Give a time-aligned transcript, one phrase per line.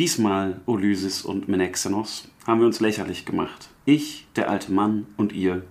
[0.00, 3.68] Diesmal, Ulyses und Menexenos, haben wir uns lächerlich gemacht.
[3.84, 5.62] Ich, der alte Mann und ihr.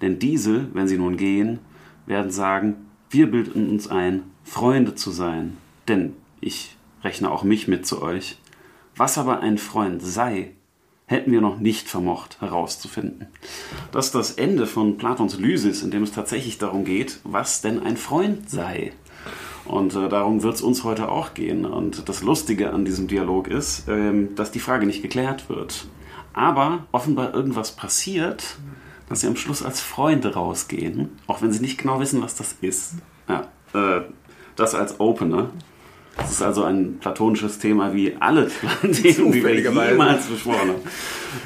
[0.00, 1.58] Denn diese, wenn sie nun gehen,
[2.06, 2.76] werden sagen,
[3.10, 5.56] wir bilden uns ein, Freunde zu sein.
[5.88, 8.38] Denn ich rechne auch mich mit zu euch.
[8.94, 10.52] Was aber ein Freund sei,
[11.06, 13.26] hätten wir noch nicht vermocht herauszufinden.
[13.90, 17.82] Das ist das Ende von Platons Lysis, in dem es tatsächlich darum geht, was denn
[17.82, 18.92] ein Freund sei.
[19.68, 21.66] Und äh, darum wird es uns heute auch gehen.
[21.66, 25.86] Und das Lustige an diesem Dialog ist, ähm, dass die Frage nicht geklärt wird.
[26.32, 28.56] Aber offenbar irgendwas passiert,
[29.08, 32.56] dass sie am Schluss als Freunde rausgehen, auch wenn sie nicht genau wissen, was das
[32.60, 32.94] ist.
[33.28, 34.02] Ja, äh,
[34.56, 35.50] das als Opener.
[36.16, 40.74] Das ist also ein platonisches Thema wie alle Themen, die wir jemals besprochen haben.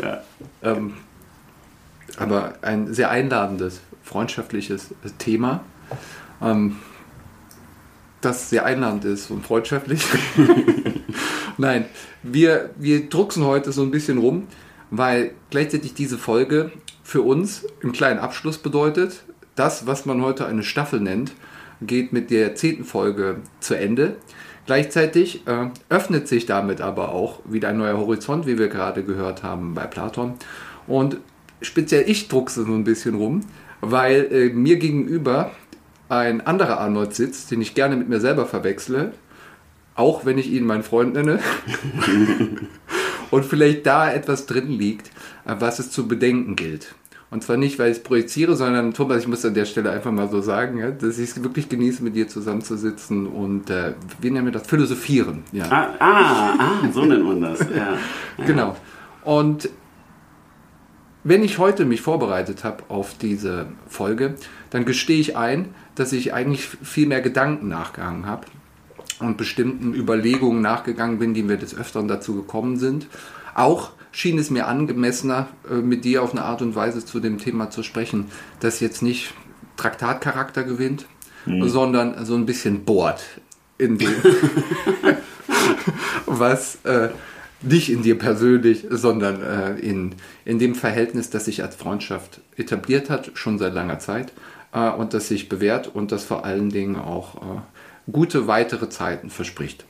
[0.01, 0.23] Ja.
[0.63, 0.95] Ähm,
[2.17, 5.61] aber ein sehr einladendes, freundschaftliches Thema.
[6.41, 6.77] Ähm,
[8.25, 10.03] das sehr einladend ist und freundschaftlich.
[11.59, 11.85] Nein,
[12.23, 14.47] wir, wir drucksen heute so ein bisschen rum,
[14.91, 19.25] weil gleichzeitig diese Folge für uns einen kleinen Abschluss bedeutet.
[19.55, 21.33] Das, was man heute eine Staffel nennt,
[21.81, 24.17] geht mit der zehnten Folge zu Ende.
[24.67, 29.43] Gleichzeitig äh, öffnet sich damit aber auch wieder ein neuer Horizont, wie wir gerade gehört
[29.43, 30.35] haben bei Platon.
[30.87, 31.19] Und
[31.61, 33.41] speziell ich druckse so ein bisschen rum,
[33.81, 35.51] weil äh, mir gegenüber
[36.09, 39.13] ein anderer Arnold sitzt, den ich gerne mit mir selber verwechsle,
[39.95, 41.41] auch wenn ich ihn meinen Freund nenne.
[43.31, 45.11] und vielleicht da etwas drin liegt,
[45.45, 46.95] was es zu bedenken gilt.
[47.33, 50.13] Und zwar nicht, weil ich es projiziere, sondern Thomas, ich muss an der Stelle einfach
[50.13, 54.45] mal so sagen, dass ich es wirklich genieße, mit dir zusammenzusitzen und äh, wie nennen
[54.45, 54.67] wir das?
[54.67, 55.43] Philosophieren.
[55.51, 55.65] Ja.
[55.71, 57.61] Ah, ah, ah so nennt man das.
[57.61, 57.97] Ja.
[58.47, 58.77] Genau.
[59.25, 59.71] Und
[61.25, 64.35] wenn ich heute mich vorbereitet habe auf diese Folge,
[64.71, 68.47] dann gestehe ich ein, dass ich eigentlich viel mehr Gedanken nachgegangen habe
[69.21, 73.07] und bestimmten Überlegungen nachgegangen bin, die mir des Öfteren dazu gekommen sind.
[73.55, 77.39] Auch schien es mir angemessener, äh, mit dir auf eine Art und Weise zu dem
[77.39, 78.27] Thema zu sprechen,
[78.61, 79.33] das jetzt nicht
[79.77, 81.07] Traktatcharakter gewinnt,
[81.47, 81.69] mhm.
[81.69, 83.23] sondern so ein bisschen bohrt
[83.79, 84.11] in dem,
[86.27, 87.11] was äh,
[87.63, 90.15] nicht in dir persönlich, sondern äh, in,
[90.45, 94.33] in dem Verhältnis, das sich als Freundschaft etabliert hat, schon seit langer Zeit
[94.73, 99.31] äh, und das sich bewährt und das vor allen Dingen auch äh, gute weitere Zeiten
[99.31, 99.85] verspricht.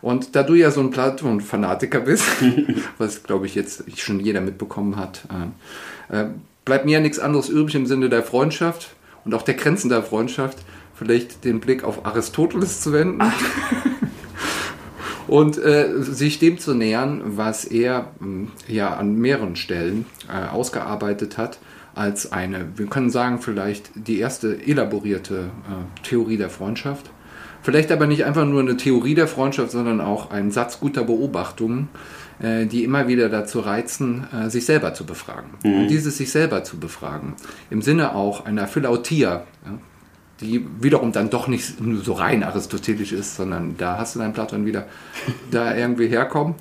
[0.00, 2.24] Und da du ja so ein Platon-Fanatiker bist,
[2.98, 5.22] was glaube ich jetzt schon jeder mitbekommen hat,
[6.10, 6.26] äh, äh,
[6.64, 8.94] bleibt mir ja nichts anderes übrig im Sinne der Freundschaft
[9.24, 10.58] und auch der Grenzen der Freundschaft,
[10.94, 13.22] vielleicht den Blick auf Aristoteles zu wenden.
[15.32, 21.38] und äh, sich dem zu nähern, was er äh, ja an mehreren Stellen äh, ausgearbeitet
[21.38, 21.58] hat
[21.94, 27.08] als eine, wir können sagen, vielleicht die erste elaborierte äh, Theorie der Freundschaft.
[27.62, 31.88] Vielleicht aber nicht einfach nur eine Theorie der Freundschaft, sondern auch ein Satz guter Beobachtungen,
[32.42, 35.48] äh, die immer wieder dazu reizen, äh, sich selber zu befragen.
[35.64, 35.80] Mhm.
[35.80, 37.36] Und dieses sich selber zu befragen,
[37.70, 39.44] im Sinne auch einer Philautia,
[40.42, 44.66] die wiederum dann doch nicht so rein aristotelisch ist, sondern da hast du deinen Platon
[44.66, 44.86] wieder
[45.50, 46.54] da irgendwie herkommen.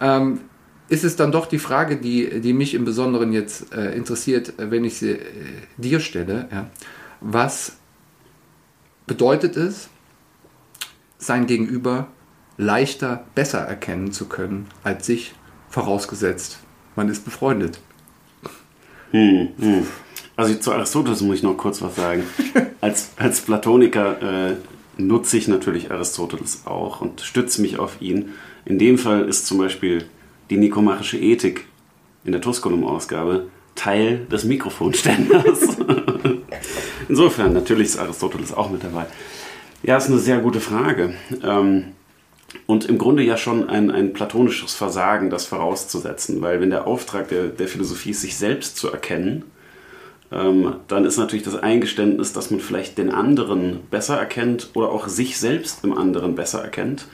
[0.00, 0.40] Ähm,
[0.88, 4.84] ist es dann doch die Frage, die, die mich im Besonderen jetzt äh, interessiert, wenn
[4.84, 5.18] ich sie äh,
[5.76, 6.48] dir stelle.
[6.50, 6.70] Ja.
[7.20, 7.76] Was
[9.06, 9.90] bedeutet es,
[11.18, 12.08] sein Gegenüber
[12.56, 15.34] leichter, besser erkennen zu können als sich,
[15.68, 16.58] vorausgesetzt,
[16.96, 17.80] man ist befreundet?
[19.10, 19.86] Hm, hm.
[20.38, 22.22] Also zu Aristoteles muss ich noch kurz was sagen.
[22.80, 24.54] als, als Platoniker äh,
[24.96, 28.34] nutze ich natürlich Aristoteles auch und stütze mich auf ihn.
[28.64, 30.04] In dem Fall ist zum Beispiel
[30.48, 31.66] die nikomachische Ethik
[32.24, 35.76] in der Tusculum-Ausgabe Teil des Mikrofonständers.
[37.08, 39.06] Insofern, natürlich ist Aristoteles auch mit dabei.
[39.82, 41.14] Ja, ist eine sehr gute Frage.
[41.42, 41.94] Ähm,
[42.66, 47.26] und im Grunde ja schon ein, ein platonisches Versagen, das vorauszusetzen, weil wenn der Auftrag
[47.26, 49.42] der, der Philosophie ist, sich selbst zu erkennen,
[50.30, 55.08] ähm, dann ist natürlich das Eingeständnis, dass man vielleicht den anderen besser erkennt oder auch
[55.08, 57.06] sich selbst im anderen besser erkennt,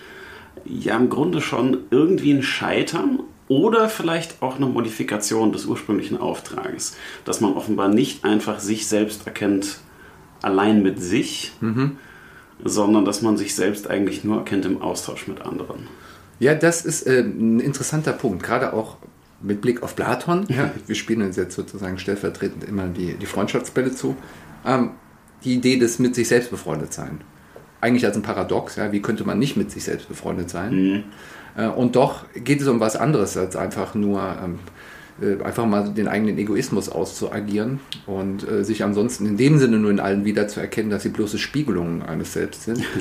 [0.64, 6.96] ja im Grunde schon irgendwie ein Scheitern oder vielleicht auch eine Modifikation des ursprünglichen Auftrages,
[7.24, 9.78] dass man offenbar nicht einfach sich selbst erkennt
[10.42, 11.98] allein mit sich, mhm.
[12.64, 15.88] sondern dass man sich selbst eigentlich nur erkennt im Austausch mit anderen.
[16.40, 18.96] Ja, das ist äh, ein interessanter Punkt, gerade auch
[19.44, 20.46] mit Blick auf Platon.
[20.48, 24.16] Ja, wir spielen uns jetzt sozusagen stellvertretend immer die, die Freundschaftsbälle zu.
[24.66, 24.90] Ähm,
[25.44, 27.20] die Idee des mit sich selbst befreundet sein
[27.84, 28.76] eigentlich als ein Paradox.
[28.76, 28.90] Ja?
[28.90, 30.74] Wie könnte man nicht mit sich selbst befreundet sein?
[30.74, 31.04] Mhm.
[31.56, 34.58] Äh, und doch geht es um was anderes als einfach nur ähm,
[35.20, 39.90] äh, einfach mal den eigenen Egoismus auszuagieren und äh, sich ansonsten in dem Sinne nur
[39.90, 42.82] in allen wiederzuerkennen, dass sie bloße Spiegelungen eines Selbst sind.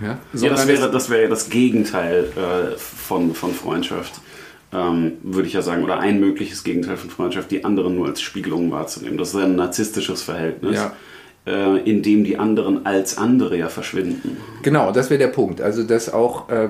[0.00, 4.20] Ja, ja das wäre das, wäre das Gegenteil äh, von, von Freundschaft,
[4.72, 5.84] ähm, würde ich ja sagen.
[5.84, 9.18] Oder ein mögliches Gegenteil von Freundschaft, die anderen nur als Spiegelung wahrzunehmen.
[9.18, 10.76] Das ist ein narzisstisches Verhältnis.
[10.76, 10.96] Ja.
[11.44, 14.36] Äh, in dem die anderen als andere ja verschwinden.
[14.62, 15.60] Genau, das wäre der Punkt.
[15.60, 16.68] Also, dass auch äh,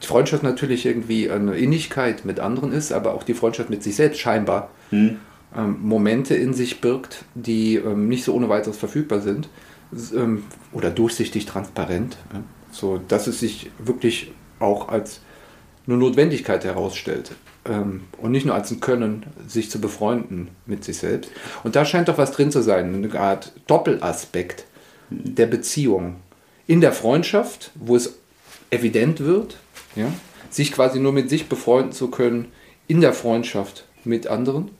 [0.00, 4.18] Freundschaft natürlich irgendwie eine Innigkeit mit anderen ist, aber auch die Freundschaft mit sich selbst
[4.18, 5.18] scheinbar hm.
[5.56, 9.48] ähm, Momente in sich birgt, die ähm, nicht so ohne weiteres verfügbar sind
[10.14, 10.42] ähm,
[10.72, 12.38] oder durchsichtig transparent, äh,
[12.72, 15.20] so dass es sich wirklich auch als
[15.86, 17.32] eine Notwendigkeit herausstellt
[17.64, 21.30] ähm, und nicht nur als ein Können, sich zu befreunden mit sich selbst.
[21.64, 24.66] Und da scheint doch was drin zu sein, eine Art Doppelaspekt
[25.10, 26.16] der Beziehung.
[26.66, 28.16] In der Freundschaft, wo es
[28.70, 29.56] evident wird,
[29.94, 30.12] ja,
[30.50, 32.46] sich quasi nur mit sich befreunden zu können,
[32.88, 34.70] in der Freundschaft mit anderen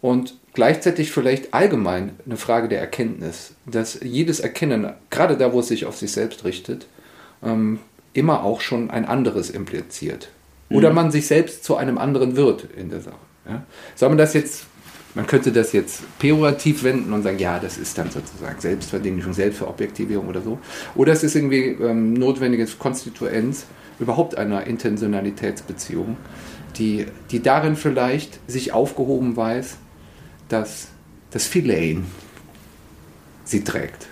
[0.00, 5.68] und gleichzeitig vielleicht allgemein eine Frage der Erkenntnis, dass jedes Erkennen, gerade da, wo es
[5.68, 6.86] sich auf sich selbst richtet,
[7.42, 7.78] ähm,
[8.16, 10.30] immer auch schon ein anderes impliziert.
[10.70, 10.96] Oder mhm.
[10.96, 13.16] man sich selbst zu einem anderen wird in der Sache.
[13.48, 13.64] Ja?
[13.94, 14.66] Soll man das jetzt,
[15.14, 20.26] man könnte das jetzt pejorativ wenden und sagen, ja, das ist dann sozusagen Selbstverdinglichung, Selbstverobjektivierung
[20.28, 20.58] oder so.
[20.94, 23.66] Oder es ist irgendwie ähm, notwendiges Konstituenz
[23.98, 26.16] überhaupt einer Intentionalitätsbeziehung,
[26.76, 29.76] die, die darin vielleicht sich aufgehoben weiß,
[30.48, 30.88] dass
[31.30, 31.98] das Filet
[33.44, 34.08] sie trägt.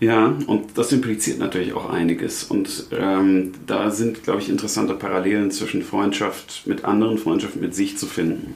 [0.00, 2.44] Ja, und das impliziert natürlich auch einiges.
[2.44, 7.98] Und ähm, da sind, glaube ich, interessante Parallelen zwischen Freundschaft mit anderen, Freundschaft mit sich
[7.98, 8.54] zu finden.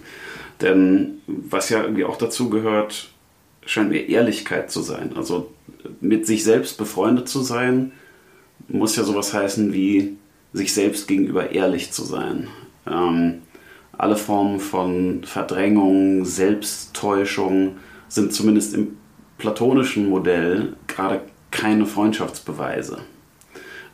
[0.63, 3.11] Denn was ja irgendwie auch dazu gehört,
[3.67, 5.13] scheint mir Ehrlichkeit zu sein.
[5.17, 5.51] Also
[6.01, 7.93] mit sich selbst befreundet zu sein,
[8.69, 10.17] muss ja sowas heißen wie
[10.55, 12.49] sich selbst gegenüber ehrlich zu sein.
[12.87, 13.43] Ähm,
[13.93, 17.77] alle Formen von Verdrängung, Selbsttäuschung
[18.09, 18.97] sind zumindest im
[19.37, 21.21] platonischen Modell gerade
[21.55, 22.99] keine Freundschaftsbeweise.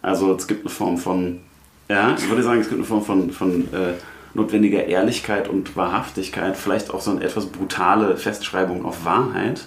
[0.03, 1.41] Also es gibt eine Form von,
[1.89, 3.93] ja, ich würde sagen, es gibt eine Form von, von äh,
[4.35, 9.67] notwendiger Ehrlichkeit und Wahrhaftigkeit, vielleicht auch so eine etwas brutale Festschreibung auf Wahrheit.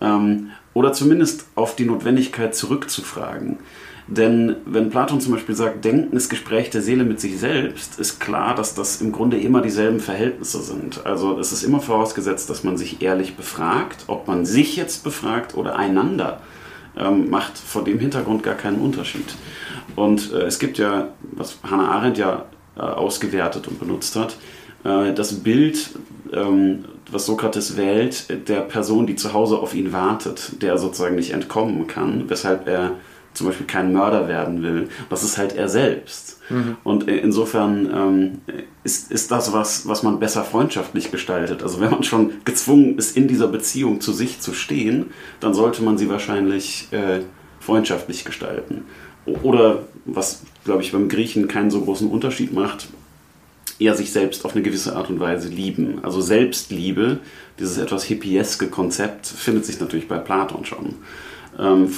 [0.00, 3.58] Ähm, oder zumindest auf die Notwendigkeit zurückzufragen.
[4.08, 8.18] Denn wenn Platon zum Beispiel sagt, Denken ist Gespräch der Seele mit sich selbst, ist
[8.18, 11.06] klar, dass das im Grunde immer dieselben Verhältnisse sind.
[11.06, 15.56] Also es ist immer vorausgesetzt, dass man sich ehrlich befragt, ob man sich jetzt befragt
[15.56, 16.40] oder einander,
[16.96, 19.34] ähm, macht vor dem Hintergrund gar keinen Unterschied.
[19.96, 22.46] Und äh, es gibt ja, was Hannah Arendt ja
[22.76, 24.36] äh, ausgewertet und benutzt hat,
[24.84, 25.90] äh, das Bild,
[26.32, 31.32] ähm, was Sokrates wählt, der Person, die zu Hause auf ihn wartet, der sozusagen nicht
[31.32, 32.92] entkommen kann, weshalb er
[33.34, 34.88] zum Beispiel kein Mörder werden will.
[35.08, 36.40] Das ist halt er selbst.
[36.50, 36.76] Mhm.
[36.84, 41.62] Und insofern ähm, ist, ist das was, was man besser freundschaftlich gestaltet.
[41.62, 45.06] Also wenn man schon gezwungen ist, in dieser Beziehung zu sich zu stehen,
[45.40, 47.20] dann sollte man sie wahrscheinlich äh,
[47.60, 48.84] freundschaftlich gestalten.
[49.24, 52.88] Oder was, glaube ich, beim Griechen keinen so großen Unterschied macht,
[53.78, 56.00] eher sich selbst auf eine gewisse Art und Weise lieben.
[56.02, 57.20] Also Selbstliebe,
[57.58, 60.96] dieses etwas hippieske Konzept, findet sich natürlich bei Platon schon.
[61.58, 61.92] Ähm,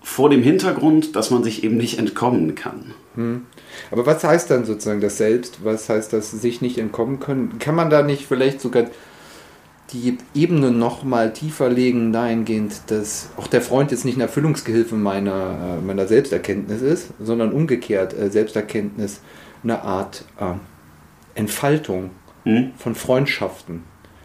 [0.00, 2.94] vor dem Hintergrund, dass man sich eben nicht entkommen kann.
[3.14, 3.42] Hm.
[3.90, 5.64] Aber was heißt dann sozusagen das Selbst?
[5.64, 7.58] Was heißt das sich nicht entkommen können?
[7.58, 8.86] Kann man da nicht vielleicht sogar
[9.92, 14.94] die Ebene noch mal tiefer legen dahingehend, dass auch der Freund jetzt nicht eine Erfüllungsgehilfe
[14.96, 19.20] meiner, äh, meiner Selbsterkenntnis ist, sondern umgekehrt äh, Selbsterkenntnis
[19.62, 20.54] eine Art äh,
[21.34, 22.10] Entfaltung
[22.44, 22.72] hm?
[22.76, 23.82] von Freundschaften.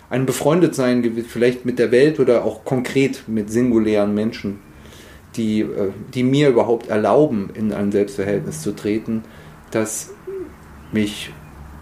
[0.10, 4.60] Ein Befreundetsein vielleicht mit der Welt oder auch konkret mit singulären Menschen
[5.36, 9.24] die, äh, die mir überhaupt erlauben, in ein Selbstverhältnis zu treten,
[9.72, 10.12] das
[10.92, 11.32] mich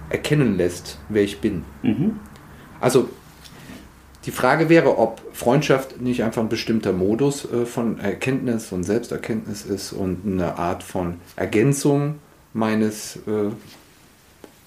[0.10, 1.64] erkennen lässt, wer ich bin.
[1.84, 2.20] Mhm.
[2.80, 3.10] Also
[4.26, 9.66] die Frage wäre, ob Freundschaft nicht einfach ein bestimmter Modus äh, von Erkenntnis und Selbsterkenntnis
[9.66, 12.16] ist und eine Art von Ergänzung
[12.54, 13.50] meines äh,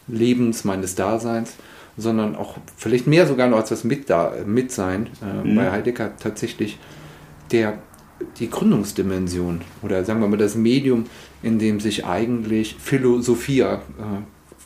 [0.08, 1.54] Lebens, meines Daseins,
[1.96, 5.56] sondern auch vielleicht mehr sogar noch als das Mitsein äh, mhm.
[5.56, 6.78] bei Heidegger tatsächlich
[7.52, 7.78] der
[8.38, 11.06] die Gründungsdimension oder sagen wir mal das Medium,
[11.42, 13.78] in dem sich eigentlich Philosophie äh,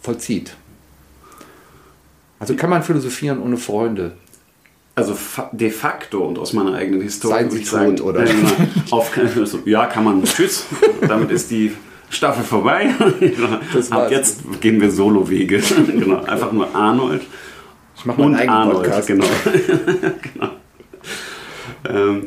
[0.01, 0.57] vollzieht.
[2.39, 4.13] Also kann man philosophieren ohne Freunde?
[4.95, 5.17] Also
[5.53, 8.25] de facto und aus meiner eigenen Historie Seien Sie tot, sagen, oder?
[8.25, 8.35] Äh,
[8.91, 9.13] auf,
[9.65, 10.25] ja, kann man.
[10.25, 10.67] Tschüss.
[11.07, 11.73] Damit ist die
[12.11, 12.91] Staffel vorbei.
[13.91, 15.61] Ab jetzt gehen wir Solo-Wege.
[15.87, 16.23] genau.
[16.25, 17.23] Einfach nur Arnold.
[17.97, 19.07] Ich mache meinen eigenen Arnold, Podcast.
[19.07, 19.27] Genau.
[20.35, 20.51] genau.
[21.89, 22.27] Ähm,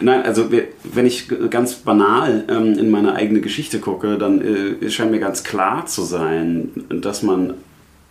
[0.00, 0.50] Nein, also
[0.82, 4.40] wenn ich ganz banal ähm, in meine eigene Geschichte gucke, dann
[4.82, 7.54] äh, scheint mir ganz klar zu sein, dass man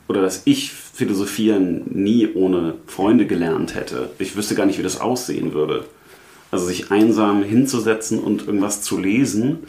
[0.07, 4.11] oder dass ich Philosophieren nie ohne Freunde gelernt hätte.
[4.19, 5.85] Ich wüsste gar nicht, wie das aussehen würde.
[6.51, 9.59] Also sich einsam hinzusetzen und irgendwas zu lesen,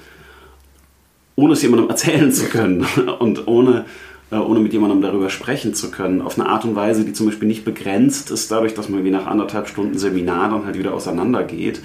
[1.35, 2.87] ohne es jemandem erzählen zu können
[3.19, 3.87] und ohne,
[4.31, 7.47] ohne mit jemandem darüber sprechen zu können, auf eine Art und Weise, die zum Beispiel
[7.47, 11.81] nicht begrenzt ist, dadurch, dass man wie nach anderthalb Stunden Seminar dann halt wieder auseinandergeht.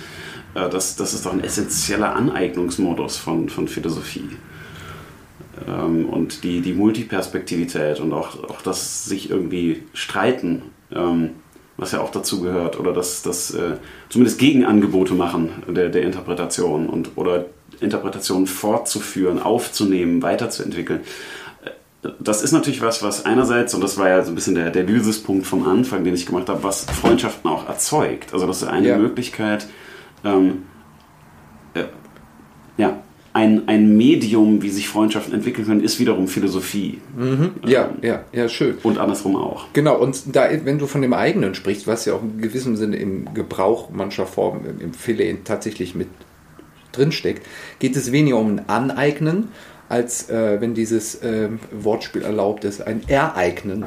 [0.55, 4.29] Äh, das, das ist doch ein essentieller Aneignungsmodus von, von Philosophie.
[5.67, 11.31] Ähm, und die, die Multiperspektivität und auch, auch das sich irgendwie streiten, ähm,
[11.77, 13.77] was ja auch dazu gehört, oder das, das äh,
[14.10, 17.46] zumindest Gegenangebote machen der, der Interpretation und oder
[17.79, 21.01] Interpretationen fortzuführen, aufzunehmen, weiterzuentwickeln.
[22.20, 24.84] Das ist natürlich was, was einerseits, und das war ja so ein bisschen der, der
[24.84, 28.34] Lysispunkt vom Anfang, den ich gemacht habe, was Freundschaften auch erzeugt.
[28.34, 28.98] Also das ist eine ja.
[28.98, 29.68] Möglichkeit,
[30.24, 30.63] ähm,
[31.74, 31.84] äh,
[32.77, 33.01] ja,
[33.34, 37.00] ein, ein Medium, wie sich Freundschaften entwickeln können, ist wiederum Philosophie.
[37.15, 37.51] Mhm.
[37.65, 38.77] Ja, ähm, ja, ja, schön.
[38.82, 39.65] Und andersrum auch.
[39.74, 42.98] Genau, und da, wenn du von dem eigenen sprichst, was ja auch in gewissem Sinne
[42.98, 46.08] im Gebrauch mancher Formen im Philen tatsächlich mit
[46.91, 47.46] drinsteckt,
[47.77, 49.50] geht es weniger um ein Aneignen,
[49.89, 53.86] als äh, wenn dieses äh, Wortspiel erlaubt ist, ein Ereignen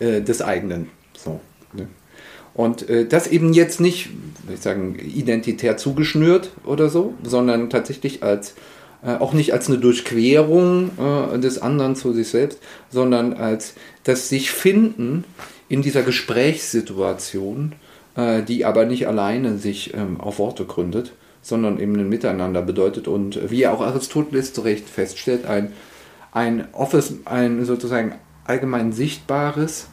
[0.00, 0.90] äh, des eigenen.
[1.16, 1.40] So,
[1.72, 1.86] ne?
[2.52, 4.10] Und äh, das eben jetzt nicht,
[4.52, 8.54] ich sagen, identitär zugeschnürt oder so, sondern tatsächlich als
[9.04, 12.58] äh, auch nicht als eine Durchquerung äh, des anderen zu sich selbst,
[12.90, 15.24] sondern als das sich finden
[15.68, 17.72] in dieser Gesprächssituation,
[18.48, 21.12] die aber nicht alleine sich ähm, auf Worte gründet,
[21.46, 25.72] sondern eben ein Miteinander bedeutet und wie auch Aristoteles zu Recht feststellt, ein,
[26.32, 29.86] ein, offes, ein sozusagen allgemein sichtbares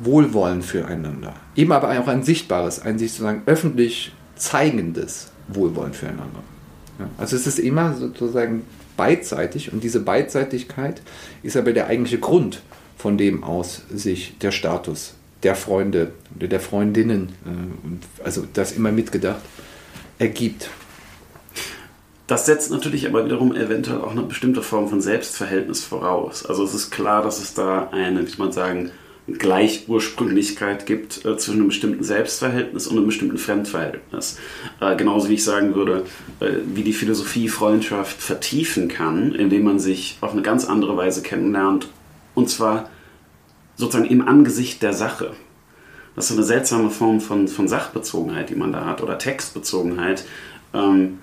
[0.00, 1.34] Wohlwollen füreinander.
[1.56, 6.44] Eben aber auch ein sichtbares, ein sich sozusagen öffentlich zeigendes Wohlwollen füreinander.
[7.00, 8.62] Ja, also es ist immer sozusagen
[8.96, 11.02] beidseitig und diese Beidseitigkeit
[11.42, 12.62] ist aber der eigentliche Grund,
[12.96, 18.92] von dem aus sich der Status der Freunde oder der Freundinnen, äh, also das immer
[18.92, 19.40] mitgedacht,
[20.20, 20.70] ergibt.
[22.28, 26.46] Das setzt natürlich aber wiederum eventuell auch eine bestimmte Form von Selbstverhältnis voraus.
[26.46, 28.92] Also es ist klar, dass es da eine, wie soll man sagen,
[29.26, 34.38] Gleichursprünglichkeit gibt äh, zwischen einem bestimmten Selbstverhältnis und einem bestimmten Fremdverhältnis.
[34.80, 36.04] Äh, genauso wie ich sagen würde,
[36.40, 41.22] äh, wie die Philosophie Freundschaft vertiefen kann, indem man sich auf eine ganz andere Weise
[41.22, 41.88] kennenlernt.
[42.34, 42.90] Und zwar
[43.76, 45.32] sozusagen im Angesicht der Sache.
[46.16, 50.24] Das ist so eine seltsame Form von, von Sachbezogenheit, die man da hat, oder Textbezogenheit.
[50.74, 51.18] Ähm,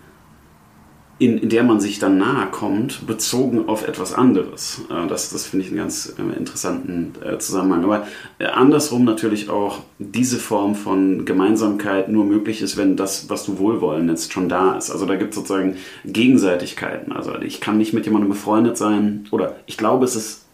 [1.19, 4.81] in, in der man sich dann nahe kommt, bezogen auf etwas anderes.
[4.89, 7.83] Äh, das, das finde ich einen ganz äh, interessanten äh, Zusammenhang.
[7.83, 8.07] Aber
[8.39, 14.05] andersrum natürlich auch diese Form von Gemeinsamkeit nur möglich ist, wenn das, was du Wohlwollen
[14.05, 14.91] nennst, schon da ist.
[14.91, 17.11] Also da gibt es sozusagen Gegenseitigkeiten.
[17.11, 20.45] Also ich kann nicht mit jemandem befreundet sein oder ich glaube, es ist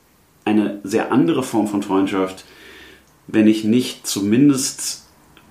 [0.45, 2.45] eine sehr andere Form von Freundschaft,
[3.27, 5.03] wenn ich nicht zumindest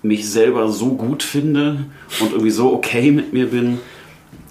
[0.02, 1.86] mich selber so gut finde
[2.20, 3.78] und irgendwie so okay mit mir bin,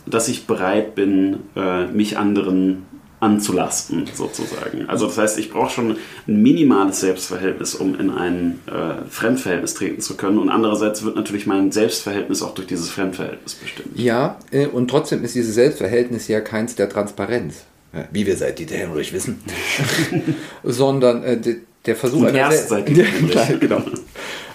[0.05, 2.85] dass ich bereit bin, äh, mich anderen
[3.19, 4.89] anzulasten, sozusagen.
[4.89, 5.97] Also das heißt, ich brauche schon
[6.27, 10.39] ein minimales Selbstverhältnis, um in ein äh, Fremdverhältnis treten zu können.
[10.39, 13.97] Und andererseits wird natürlich mein Selbstverhältnis auch durch dieses Fremdverhältnis bestimmt.
[13.97, 17.65] Ja, äh, und trotzdem ist dieses Selbstverhältnis ja keins der Transparenz,
[18.11, 19.39] wie wir seit Dieter Henrich wissen,
[20.63, 21.39] sondern äh,
[21.85, 23.81] der Versuch einer ja, genau.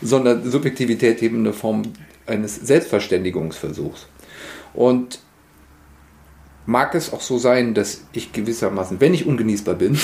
[0.00, 1.82] sondern Subjektivität eben eine Form
[2.26, 4.06] eines Selbstverständigungsversuchs.
[4.74, 5.20] Und
[6.66, 9.98] mag es auch so sein, dass ich gewissermaßen, wenn ich ungenießbar bin,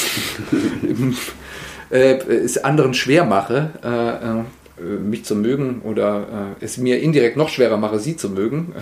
[1.90, 7.36] äh, es anderen schwer mache, äh, äh, mich zu mögen oder äh, es mir indirekt
[7.36, 8.72] noch schwerer mache, sie zu mögen,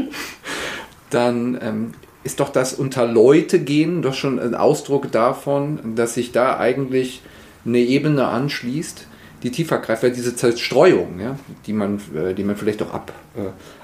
[1.10, 1.92] dann ähm,
[2.26, 7.22] ist doch das unter Leute gehen doch schon ein Ausdruck davon, dass sich da eigentlich
[7.64, 9.06] eine Ebene anschließt,
[9.42, 13.12] die tiefer greift, weil diese Zerstreuung, ja, die, man, äh, die man vielleicht auch ab,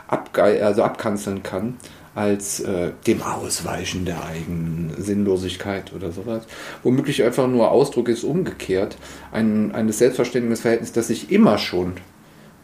[0.09, 1.77] ab, also abkanzeln kann,
[2.15, 6.45] als äh, dem Ausweichen der eigenen Sinnlosigkeit oder sowas.
[6.83, 8.97] Womöglich einfach nur Ausdruck ist umgekehrt,
[9.31, 11.95] ein, eines Selbstverständnisverhältnis, das sich immer schon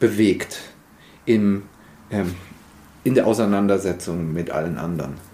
[0.00, 0.58] bewegt
[1.24, 1.62] im,
[2.10, 2.34] ähm,
[3.04, 5.27] in der Auseinandersetzung mit allen anderen.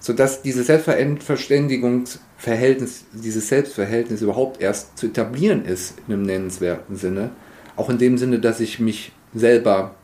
[0.00, 7.30] Sodass dieses Selbstverständigungsverhältnis, dieses Selbstverhältnis überhaupt erst zu etablieren ist in einem nennenswerten Sinne.
[7.76, 9.94] Auch in dem Sinne, dass ich mich selber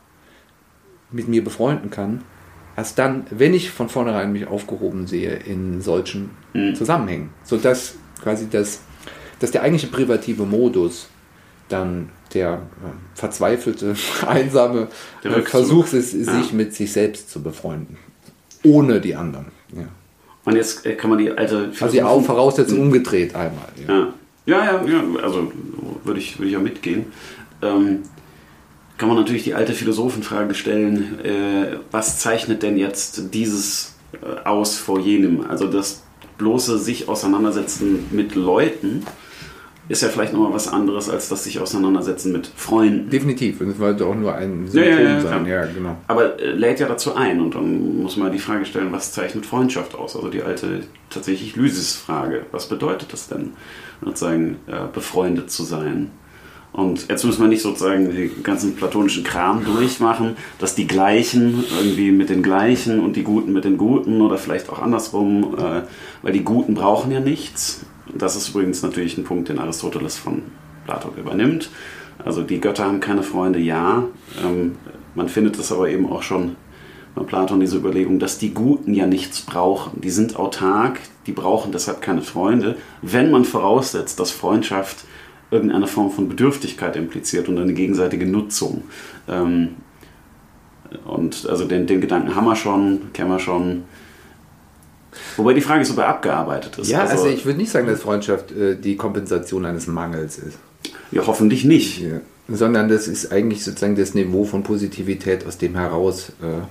[1.11, 2.23] mit mir befreunden kann
[2.77, 6.75] erst dann, wenn ich von vornherein mich aufgehoben sehe in solchen mhm.
[6.75, 7.31] Zusammenhängen.
[7.43, 8.79] Sodass quasi das,
[9.39, 11.09] dass der eigentliche privative Modus
[11.67, 13.95] dann der äh, verzweifelte,
[14.27, 14.87] einsame
[15.23, 16.53] der Versuch ist, sich ja.
[16.53, 17.97] mit sich selbst zu befreunden.
[18.63, 19.47] Ohne die anderen.
[19.73, 19.87] Ja.
[20.45, 21.71] Und jetzt äh, kann man die alte.
[21.79, 23.67] Also die Augen voraussetzen, umgedreht einmal.
[23.87, 24.13] Ja.
[24.45, 25.51] Ja, ja, ja, also
[26.05, 27.07] würde ich, würde ich auch mitgehen.
[27.61, 28.03] Ähm,
[28.97, 34.77] kann man natürlich die alte Philosophenfrage stellen, äh, was zeichnet denn jetzt dieses äh, aus
[34.77, 35.45] vor jenem.
[35.49, 36.03] Also das
[36.37, 39.05] bloße sich auseinandersetzen mit Leuten
[39.89, 43.09] ist ja vielleicht nochmal was anderes, als das sich auseinandersetzen mit Freunden.
[43.09, 43.61] Definitiv.
[43.61, 45.45] Und es sollte auch nur ein Symptom Ja, ja, ja, sein.
[45.45, 45.97] Ja, genau.
[46.07, 49.45] Aber äh, lädt ja dazu ein und dann muss man die Frage stellen, was zeichnet
[49.45, 50.15] Freundschaft aus?
[50.15, 52.45] Also die alte tatsächlich Lysis-Frage.
[52.51, 53.51] Was bedeutet das denn,
[54.03, 56.11] sozusagen äh, befreundet zu sein?
[56.73, 62.11] Und jetzt müssen wir nicht sozusagen den ganzen platonischen Kram durchmachen, dass die Gleichen irgendwie
[62.11, 65.81] mit den Gleichen und die Guten mit den Guten oder vielleicht auch andersrum, äh,
[66.21, 67.85] weil die Guten brauchen ja nichts.
[68.15, 70.43] Das ist übrigens natürlich ein Punkt, den Aristoteles von
[70.85, 71.69] Platon übernimmt.
[72.23, 74.03] Also die Götter haben keine Freunde, ja.
[74.43, 74.75] Ähm,
[75.15, 76.55] man findet es aber eben auch schon
[77.15, 80.01] bei Platon diese Überlegung, dass die Guten ja nichts brauchen.
[80.01, 85.05] Die sind autark, die brauchen deshalb keine Freunde, wenn man voraussetzt, dass Freundschaft
[85.49, 88.83] irgendeine Form von Bedürftigkeit impliziert und eine gegenseitige Nutzung.
[89.27, 89.69] Ähm,
[91.05, 93.83] und also den, den Gedanken haben wir schon, kennen wir schon.
[95.35, 96.89] Wobei die Frage ist, ob er abgearbeitet ist.
[96.89, 100.57] Ja, also, ich würde nicht sagen, dass Freundschaft äh, die Kompensation eines Mangels ist.
[101.11, 102.01] ja, hoffentlich nicht.
[102.01, 102.21] Ja.
[102.49, 106.61] Sondern das ist eigentlich sozusagen das Niveau von Positivität, aus dem heraus äh,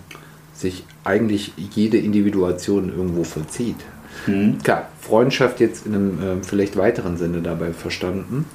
[0.58, 3.76] sich eigentlich jede Individuation irgendwo vollzieht.
[4.24, 4.58] Hm.
[4.62, 8.46] Klar, Freundschaft jetzt in einem ähm, vielleicht weiteren Sinne dabei verstanden.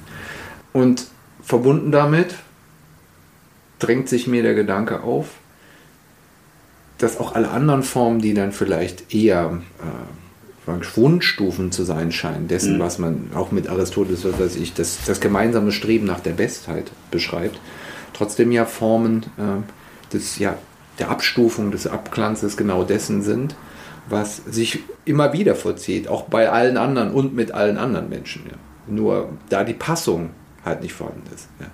[0.72, 1.06] Und
[1.42, 2.34] verbunden damit
[3.78, 5.28] drängt sich mir der Gedanke auf,
[7.02, 9.60] dass auch alle anderen Formen, die dann vielleicht eher
[10.68, 12.80] äh, Schwundstufen zu sein scheinen, dessen, Mhm.
[12.80, 16.92] was man auch mit Aristoteles, was weiß ich, das, das gemeinsame Streben nach der Bestheit
[17.10, 17.58] beschreibt,
[18.12, 20.56] trotzdem ja Formen äh, des, ja,
[20.98, 23.56] der Abstufung, des Abglanzes genau dessen sind,
[24.08, 28.44] was sich immer wieder vollzieht, auch bei allen anderen und mit allen anderen Menschen.
[28.46, 28.56] Ja.
[28.86, 30.30] Nur da die Passung
[30.64, 31.48] halt nicht vorhanden ist.
[31.58, 31.66] Ja.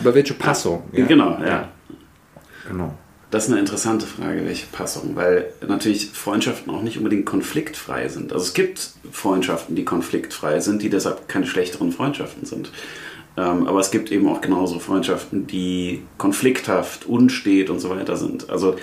[0.00, 0.84] Aber welche Passung?
[0.92, 1.04] Ja?
[1.06, 1.68] Genau, ja.
[2.68, 2.94] Genau.
[3.30, 8.32] Das ist eine interessante Frage, welche Passung, weil natürlich Freundschaften auch nicht unbedingt konfliktfrei sind.
[8.32, 12.72] Also es gibt Freundschaften, die konfliktfrei sind, die deshalb keine schlechteren Freundschaften sind.
[13.36, 18.50] Ähm, aber es gibt eben auch genauso Freundschaften, die konflikthaft, unstet und so weiter sind.
[18.50, 18.76] Also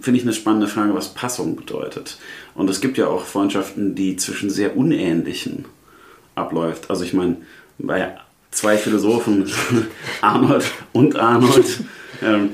[0.00, 2.18] finde ich eine spannende Frage, was Passung bedeutet.
[2.54, 5.66] Und es gibt ja auch Freundschaften, die zwischen sehr unähnlichen
[6.34, 6.90] abläuft.
[6.90, 7.36] Also ich meine,
[7.78, 8.16] bei
[8.50, 9.48] zwei Philosophen,
[10.20, 11.80] Arnold und Arnold,
[12.22, 12.48] ähm, äh,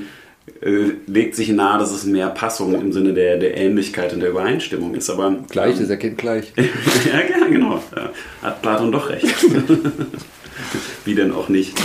[0.65, 4.95] legt sich nahe, dass es mehr Passung im Sinne der, der Ähnlichkeit und der Übereinstimmung
[4.95, 5.09] ist.
[5.11, 6.51] Aber Gleiches erkennt gleich.
[6.57, 7.83] ja, ja, genau.
[7.95, 8.09] Ja,
[8.41, 9.27] hat Platon doch recht.
[11.05, 11.77] Wie denn auch nicht.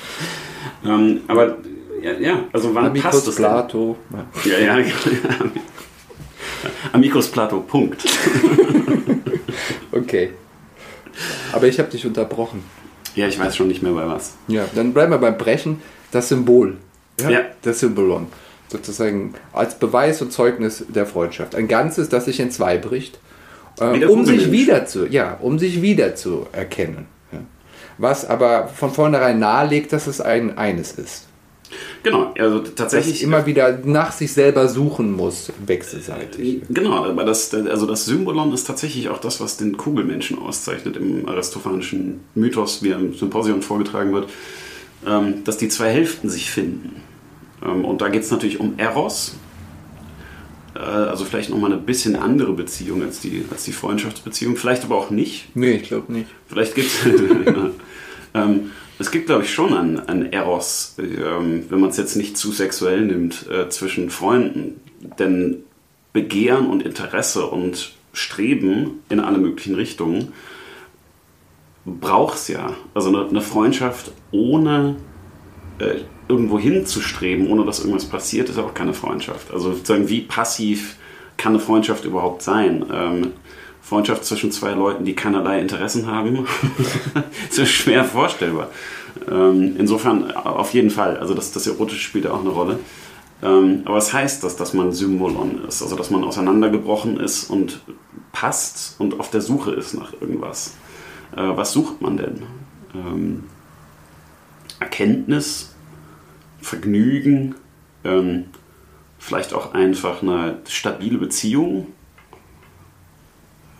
[0.86, 1.58] ähm, aber
[2.02, 3.96] ja, ja, also wann passt Amicus es Plato.
[4.10, 4.52] Denn?
[4.52, 4.86] Ja, ja, ja.
[6.92, 8.04] Amicus Plato, Punkt.
[9.90, 10.30] Okay.
[11.52, 12.64] Aber ich habe dich unterbrochen.
[13.14, 14.36] Ja, ich weiß schon nicht mehr bei was.
[14.48, 15.82] Ja, dann bleiben wir beim Brechen.
[16.10, 16.78] Das Symbol.
[17.20, 17.42] Ja.
[17.62, 18.26] Das Symbolon.
[18.68, 21.54] Sozusagen als Beweis und Zeugnis der Freundschaft.
[21.54, 23.18] Ein Ganzes, das sich in zwei bricht.
[23.80, 27.06] Äh, um sich wieder zu, ja, um sich wieder zu erkennen.
[27.32, 27.40] Ja.
[27.98, 31.26] Was aber von vornherein nahelegt, dass es ein eines ist.
[32.02, 33.16] Genau, also Dass tatsächlich.
[33.16, 36.62] ich immer wieder nach sich selber suchen muss, wechselseitig.
[36.68, 41.28] Genau, aber das, also das Symbolon ist tatsächlich auch das, was den Kugelmenschen auszeichnet im
[41.28, 44.28] aristophanischen Mythos, wie er im Symposion vorgetragen wird,
[45.06, 47.02] ähm, dass die zwei Hälften sich finden.
[47.64, 49.36] Ähm, und da geht es natürlich um Eros,
[50.74, 54.96] äh, also vielleicht nochmal eine bisschen andere Beziehung als die, als die Freundschaftsbeziehung, vielleicht aber
[54.96, 55.54] auch nicht.
[55.54, 56.28] Nee, ich glaube nicht.
[56.48, 57.04] Vielleicht gibt es.
[58.34, 62.36] ähm, es gibt, glaube ich, schon ein, ein Eros, ähm, wenn man es jetzt nicht
[62.36, 64.80] zu sexuell nimmt, äh, zwischen Freunden.
[65.18, 65.64] Denn
[66.12, 70.32] Begehren und Interesse und Streben in alle möglichen Richtungen
[71.84, 72.74] braucht es ja.
[72.94, 74.96] Also eine, eine Freundschaft ohne
[75.78, 79.52] äh, irgendwo hinzustreben, ohne dass irgendwas passiert, ist auch keine Freundschaft.
[79.52, 80.96] Also sozusagen, wie passiv
[81.36, 82.84] kann eine Freundschaft überhaupt sein?
[82.92, 83.32] Ähm,
[83.82, 86.46] Freundschaft zwischen zwei Leuten, die keinerlei Interessen haben,
[87.50, 88.68] ist schwer vorstellbar.
[89.30, 91.18] Ähm, insofern auf jeden Fall.
[91.18, 92.78] Also das, das Erotische spielt ja auch eine Rolle.
[93.42, 97.80] Ähm, aber es heißt das, dass man Symbolon ist, also dass man auseinandergebrochen ist und
[98.30, 100.74] passt und auf der Suche ist nach irgendwas.
[101.36, 102.42] Äh, was sucht man denn?
[102.94, 103.44] Ähm,
[104.80, 105.74] Erkenntnis,
[106.60, 107.54] Vergnügen,
[108.04, 108.44] ähm,
[109.18, 111.88] vielleicht auch einfach eine stabile Beziehung,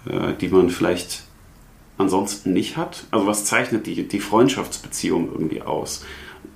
[0.06, 1.24] äh, die man vielleicht
[1.98, 3.04] ansonsten nicht hat.
[3.10, 6.04] Also was zeichnet die, die Freundschaftsbeziehung irgendwie aus?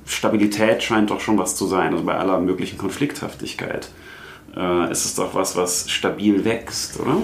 [0.07, 3.91] Stabilität scheint doch schon was zu sein, also bei aller möglichen Konflikthaftigkeit.
[4.57, 7.17] Äh, ist es doch was, was stabil wächst, oder?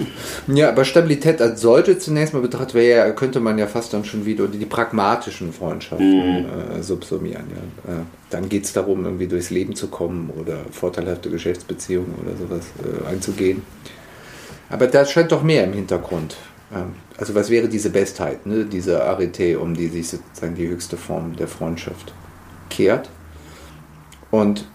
[0.47, 4.05] Ja, aber Stabilität als solche zunächst mal betrachtet, wäre ja, könnte man ja fast dann
[4.05, 6.79] schon wieder die pragmatischen Freundschaften Mhm.
[6.79, 7.45] äh, subsumieren.
[7.87, 7.93] Ja.
[7.93, 7.97] Äh,
[8.29, 13.09] dann geht es darum, irgendwie durchs Leben zu kommen oder vorteilhafte Geschäftsbeziehungen oder sowas äh,
[13.09, 13.63] einzugehen.
[14.69, 16.35] Aber da scheint doch mehr im Hintergrund.
[16.73, 18.65] Ähm, also was wäre diese Bestheit, ne?
[18.65, 22.13] diese Arete, um die sich sozusagen die höchste Form der Freundschaft
[22.69, 23.09] kehrt.
[24.31, 24.65] Und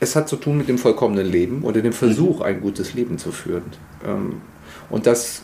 [0.00, 3.32] es hat zu tun mit dem vollkommenen Leben oder dem Versuch, ein gutes Leben zu
[3.32, 3.64] führen.
[4.06, 4.40] Ähm,
[4.90, 5.42] Und das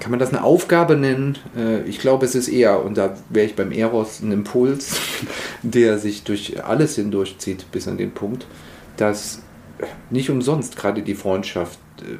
[0.00, 1.38] kann man das eine Aufgabe nennen?
[1.56, 4.96] Äh, Ich glaube, es ist eher, und da wäre ich beim Eros, ein Impuls,
[5.62, 8.46] der sich durch alles hindurchzieht bis an den Punkt,
[8.96, 9.40] dass
[10.10, 12.18] nicht umsonst gerade die Freundschaft äh,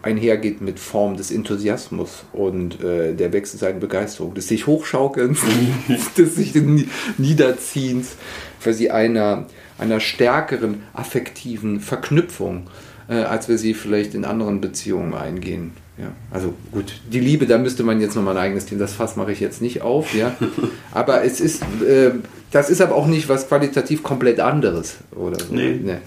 [0.00, 5.40] einhergeht mit Form des Enthusiasmus und äh, der wechselseitigen Begeisterung, des sich Hochschaukelns,
[6.16, 8.16] des sich nie- Niederziehens,
[8.62, 9.46] quasi einer,
[9.78, 12.68] einer stärkeren affektiven Verknüpfung,
[13.08, 15.72] äh, als wir sie vielleicht in anderen Beziehungen eingehen.
[15.98, 19.16] Ja, also gut, die Liebe, da müsste man jetzt nochmal ein eigenes Thema, das Fass
[19.16, 20.36] mache ich jetzt nicht auf, ja.
[20.92, 22.12] Aber es ist, äh,
[22.50, 25.52] das ist aber auch nicht was qualitativ komplett anderes oder so.
[25.54, 25.98] Nee.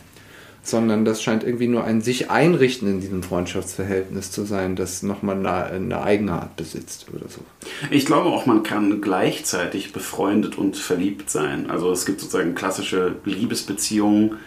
[0.63, 5.38] Sondern das scheint irgendwie nur ein sich einrichten in diesem Freundschaftsverhältnis zu sein, das nochmal
[5.38, 7.41] eine, eine Eigenart besitzt oder so.
[7.89, 11.71] Ich glaube auch, man kann gleichzeitig befreundet und verliebt sein.
[11.71, 14.38] Also es gibt sozusagen klassische Liebesbeziehungen,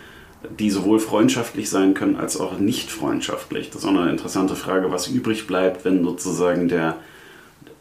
[0.59, 3.71] die sowohl freundschaftlich sein können als auch nicht freundschaftlich.
[3.71, 6.97] Das ist auch eine interessante Frage, was übrig bleibt, wenn sozusagen der,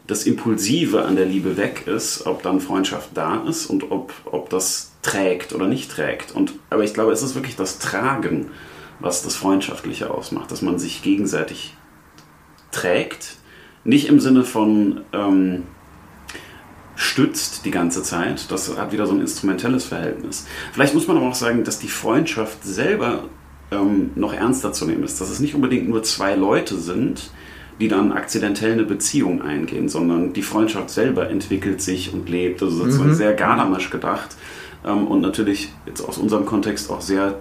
[0.06, 4.50] das Impulsive an der Liebe weg ist, ob dann Freundschaft da ist und ob, ob
[4.50, 6.32] das trägt oder nicht trägt.
[6.32, 8.50] Und, aber ich glaube, es ist wirklich das Tragen,
[8.98, 11.76] was das Freundschaftliche ausmacht, dass man sich gegenseitig
[12.72, 13.36] trägt.
[13.84, 15.64] Nicht im Sinne von ähm,
[16.96, 18.50] stützt die ganze Zeit.
[18.50, 20.46] Das hat wieder so ein instrumentelles Verhältnis.
[20.72, 23.24] Vielleicht muss man aber auch sagen, dass die Freundschaft selber
[23.70, 25.20] ähm, noch ernster zu nehmen ist.
[25.20, 27.30] Dass es nicht unbedingt nur zwei Leute sind,
[27.78, 32.62] die dann akzidentell eine Beziehung eingehen, sondern die Freundschaft selber entwickelt sich und lebt.
[32.62, 34.36] Also sozusagen sehr Gadamesch gedacht
[34.84, 37.38] ähm, und natürlich jetzt aus unserem Kontext auch sehr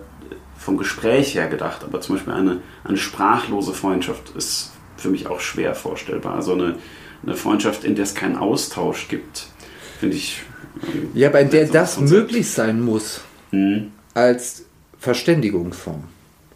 [0.58, 1.84] vom Gespräch her gedacht.
[1.84, 6.36] Aber zum Beispiel eine, eine sprachlose Freundschaft ist für mich auch schwer vorstellbar.
[6.36, 6.76] Also eine,
[7.26, 9.48] eine Freundschaft, in der es keinen Austausch gibt,
[10.00, 10.42] finde ich.
[10.94, 12.22] ähm, Ja, bei der das Konzept.
[12.22, 13.92] möglich sein muss Mhm.
[14.14, 14.66] als
[15.00, 16.04] Verständigungsform.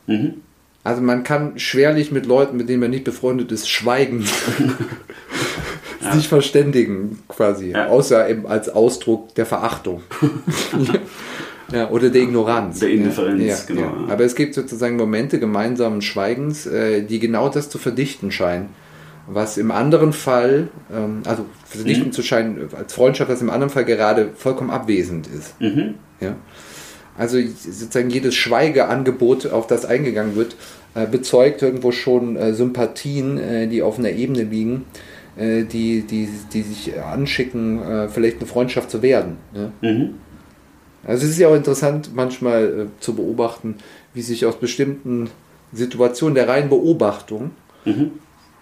[0.08, 0.36] Mhm.
[0.84, 4.26] Also man kann schwerlich mit Leuten, mit denen man nicht befreundet ist, schweigen.
[6.13, 7.72] Sich verständigen quasi.
[7.72, 7.88] Ja.
[7.88, 10.02] Außer eben als Ausdruck der Verachtung.
[11.72, 12.80] ja, oder der Ignoranz.
[12.80, 14.06] Der Indifferenz, ja, genau.
[14.08, 14.13] Ja.
[14.13, 18.70] Aber es gibt sozusagen Momente gemeinsamen Schweigens, äh, die genau das zu verdichten scheinen.
[19.30, 22.12] Was im anderen Fall, ähm, also verdichten Mhm.
[22.13, 25.60] zu scheinen als Freundschaft, was im anderen Fall gerade vollkommen abwesend ist.
[25.60, 25.96] Mhm.
[26.22, 26.36] Ja.
[27.17, 30.56] Also sozusagen jedes Schweigeangebot, auf das eingegangen wird,
[30.93, 34.86] äh, bezeugt irgendwo schon äh, Sympathien, die auf einer Ebene liegen,
[35.38, 39.38] äh, die, die, die sich anschicken, äh, vielleicht eine Freundschaft zu werden.
[39.54, 39.71] Ja?
[39.82, 40.15] Mhm.
[41.06, 43.76] Also es ist ja auch interessant, manchmal äh, zu beobachten,
[44.13, 45.30] wie sich aus bestimmten
[45.71, 47.52] Situationen der reinen Beobachtung
[47.86, 48.12] Mhm.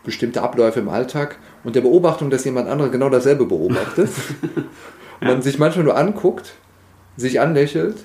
[0.03, 4.09] bestimmte Abläufe im Alltag und der Beobachtung, dass jemand anderes genau dasselbe beobachtet,
[5.21, 6.53] man sich manchmal nur anguckt,
[7.17, 7.97] sich anlächelt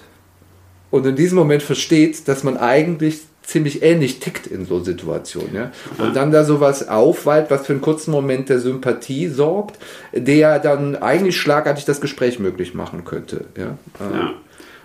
[0.90, 5.54] und in diesem Moment versteht, dass man eigentlich ziemlich ähnlich tickt in so Situationen.
[5.54, 5.72] Ja?
[5.98, 9.78] Und dann da sowas aufweilt, was für einen kurzen Moment der Sympathie sorgt,
[10.12, 13.46] der dann eigentlich schlagartig das Gespräch möglich machen könnte.
[13.56, 14.34] Ja, Ja.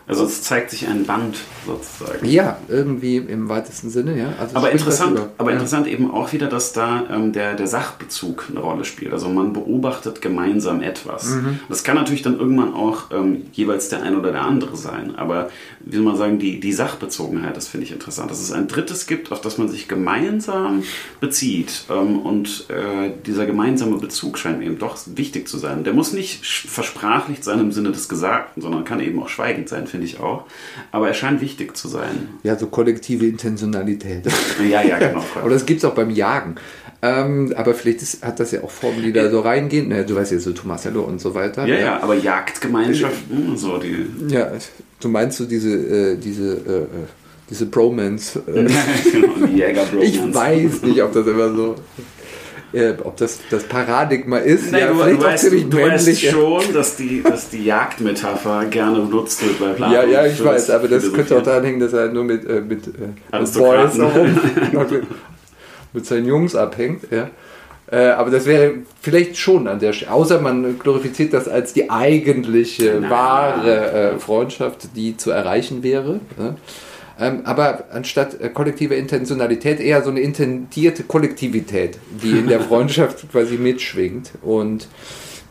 [0.08, 2.28] Also es zeigt sich ein Band sozusagen.
[2.28, 4.18] ja irgendwie im weitesten Sinne.
[4.18, 4.34] Ja?
[4.40, 5.56] Also Aber interessant, aber ja.
[5.56, 9.14] interessant eben auch wieder, dass da ähm, der, der Sachbezug eine Rolle spielt.
[9.14, 11.30] Also man beobachtet gemeinsam etwas.
[11.30, 11.60] Mhm.
[11.70, 15.16] Das kann natürlich dann irgendwann auch ähm, jeweils der ein oder der andere sein.
[15.16, 18.30] Aber wie soll man sagen, die, die Sachbezogenheit, das finde ich interessant.
[18.30, 20.84] Dass es ein drittes gibt, auf das man sich gemeinsam
[21.20, 21.86] bezieht.
[21.90, 25.84] Ähm, und äh, dieser gemeinsame Bezug scheint mir eben doch wichtig zu sein.
[25.84, 29.88] Der muss nicht versprachlicht sein im Sinne des Gesagten, sondern kann eben auch schweigend sein,
[29.96, 30.44] finde ich auch.
[30.92, 32.30] Aber er scheint wichtig zu sein.
[32.44, 34.26] Ja, so kollektive Intentionalität.
[34.70, 35.24] Ja, ja, genau.
[35.36, 36.56] Aber das gibt es auch beim Jagen.
[37.02, 39.88] Ähm, aber vielleicht ist, hat das ja auch Formen, die da so reingehen.
[39.90, 41.66] Na, du weißt ja so Tomasello und so weiter.
[41.68, 44.08] Ja, ja, aber Jagdgemeinschaften, so die.
[44.28, 44.52] Ja,
[45.00, 46.88] du meinst so diese, äh, diese, äh, äh,
[47.50, 48.42] diese Bromance.
[48.48, 48.54] Äh,
[49.12, 50.04] genau, die Jägerbromance.
[50.04, 51.76] ich weiß nicht, ob das immer so,
[52.76, 54.72] äh, ob das das Paradigma ist.
[54.72, 57.64] Nein, ja, du, vielleicht du, auch weißt, ziemlich du weißt schon, dass die, dass die
[57.64, 59.94] Jagdmetapher gerne benutzt wird bei Platon.
[59.94, 62.62] Ja, ja, ich weiß, aber das könnte auch daran hängen, dass er nur mit, äh,
[62.62, 63.54] mit, äh, mit.
[63.54, 63.98] Boys
[65.94, 67.04] mit, seinen Jungs abhängt.
[67.10, 67.30] Ja.
[67.90, 71.90] Äh, aber das wäre vielleicht schon an der Stelle, außer man glorifiziert das als die
[71.90, 73.10] eigentliche, Nein.
[73.10, 76.20] wahre äh, Freundschaft, die zu erreichen wäre.
[76.38, 76.56] Ja.
[77.20, 83.30] Ähm, aber anstatt äh, kollektive Intentionalität eher so eine intendierte Kollektivität, die in der Freundschaft
[83.32, 84.88] quasi mitschwingt und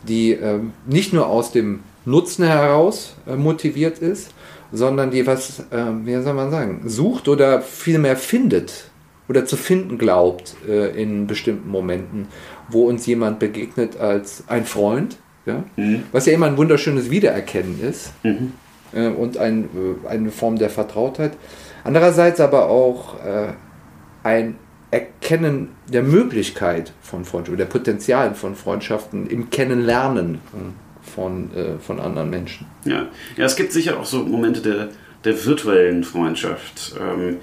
[0.07, 4.31] die ähm, nicht nur aus dem Nutzen heraus äh, motiviert ist,
[4.71, 8.91] sondern die was, äh, wie soll man sagen, sucht oder vielmehr findet
[9.27, 12.27] oder zu finden glaubt äh, in bestimmten Momenten,
[12.69, 15.63] wo uns jemand begegnet als ein Freund, ja?
[15.77, 16.03] Mhm.
[16.11, 18.53] was ja immer ein wunderschönes Wiedererkennen ist mhm.
[18.95, 21.33] Äh, und ein, äh, eine Form der Vertrautheit.
[21.83, 23.53] Andererseits aber auch äh,
[24.23, 24.55] ein
[24.91, 30.39] Erkennen der Möglichkeit von Freundschaften, der Potenzialen von Freundschaften im Kennenlernen
[31.01, 32.67] von, äh, von anderen Menschen.
[32.85, 33.07] Ja.
[33.35, 34.89] ja, es gibt sicher auch so Momente der,
[35.23, 36.95] der virtuellen Freundschaft.
[36.99, 37.37] Ähm,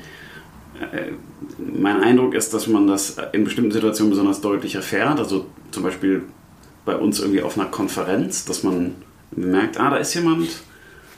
[0.81, 1.13] äh,
[1.59, 5.19] mein Eindruck ist, dass man das in bestimmten Situationen besonders deutlich erfährt.
[5.19, 6.23] Also zum Beispiel
[6.85, 8.95] bei uns irgendwie auf einer Konferenz, dass man
[9.31, 10.49] merkt, ah, da ist jemand,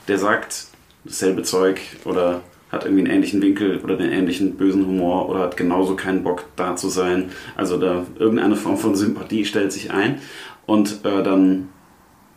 [0.08, 0.66] der sagt
[1.04, 5.56] dasselbe Zeug oder hat irgendwie einen ähnlichen Winkel oder den ähnlichen bösen Humor oder hat
[5.56, 7.30] genauso keinen Bock da zu sein.
[7.56, 10.20] Also da irgendeine Form von Sympathie stellt sich ein
[10.66, 11.68] und äh, dann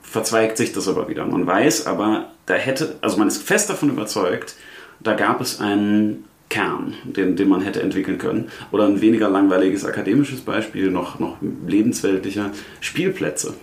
[0.01, 1.25] verzweigt sich das aber wieder.
[1.25, 4.55] Man weiß aber, da hätte, also man ist fest davon überzeugt,
[4.99, 8.49] da gab es einen Kern, den, den man hätte entwickeln können.
[8.71, 13.53] Oder ein weniger langweiliges akademisches Beispiel, noch, noch lebensweltlicher, Spielplätze.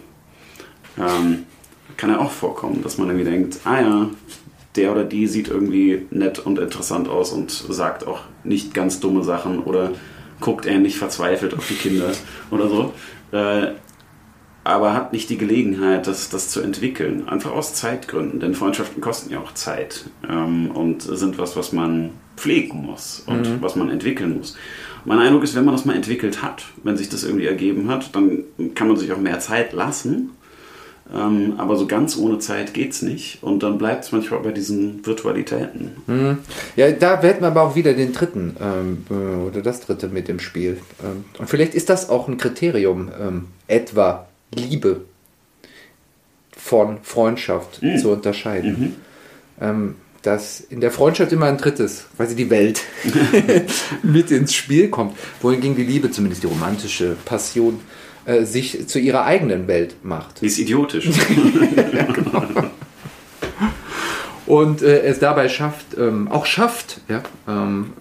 [0.98, 1.44] Ähm,
[1.96, 4.10] kann ja auch vorkommen, dass man irgendwie denkt, ah ja,
[4.76, 9.22] der oder die sieht irgendwie nett und interessant aus und sagt auch nicht ganz dumme
[9.22, 9.92] Sachen oder
[10.40, 12.12] guckt ähnlich verzweifelt auf die Kinder
[12.50, 12.92] oder so.
[13.32, 13.72] Äh,
[14.64, 17.28] aber hat nicht die Gelegenheit, das, das zu entwickeln.
[17.28, 22.10] Einfach aus Zeitgründen, denn Freundschaften kosten ja auch Zeit ähm, und sind was, was man
[22.36, 23.56] pflegen muss und mhm.
[23.60, 24.56] was man entwickeln muss.
[25.04, 28.14] Mein Eindruck ist, wenn man das mal entwickelt hat, wenn sich das irgendwie ergeben hat,
[28.16, 28.44] dann
[28.74, 30.30] kann man sich auch mehr Zeit lassen.
[31.12, 33.42] Ähm, aber so ganz ohne Zeit geht es nicht.
[33.42, 35.92] Und dann bleibt es manchmal bei diesen Virtualitäten.
[36.06, 36.38] Mhm.
[36.76, 40.28] Ja, da hätten wir aber auch wieder den dritten ähm, äh, oder das dritte mit
[40.28, 40.78] dem Spiel.
[41.02, 45.02] Ähm, und vielleicht ist das auch ein Kriterium, ähm, etwa Liebe
[46.56, 47.98] von Freundschaft mhm.
[47.98, 48.80] zu unterscheiden.
[48.80, 48.94] Mhm.
[49.60, 52.80] Ähm, dass in der Freundschaft immer ein drittes, quasi die Welt,
[54.02, 55.18] mit ins Spiel kommt.
[55.42, 57.80] Wohingegen die Liebe, zumindest die romantische Passion,
[58.26, 60.40] äh, sich zu ihrer eigenen Welt macht.
[60.40, 61.06] Die ist idiotisch.
[61.76, 62.44] ja, genau.
[64.46, 67.92] Und äh, es dabei schafft, ähm, auch schafft, ja, ähm,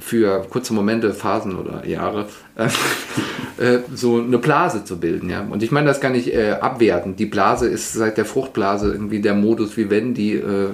[0.00, 2.68] für kurze Momente, Phasen oder Jahre äh,
[3.62, 5.30] äh, so eine Blase zu bilden.
[5.30, 5.46] Ja?
[5.50, 7.16] Und ich meine das gar nicht äh, abwerten.
[7.16, 10.68] Die Blase ist seit der Fruchtblase irgendwie der Modus wie wenn die äh,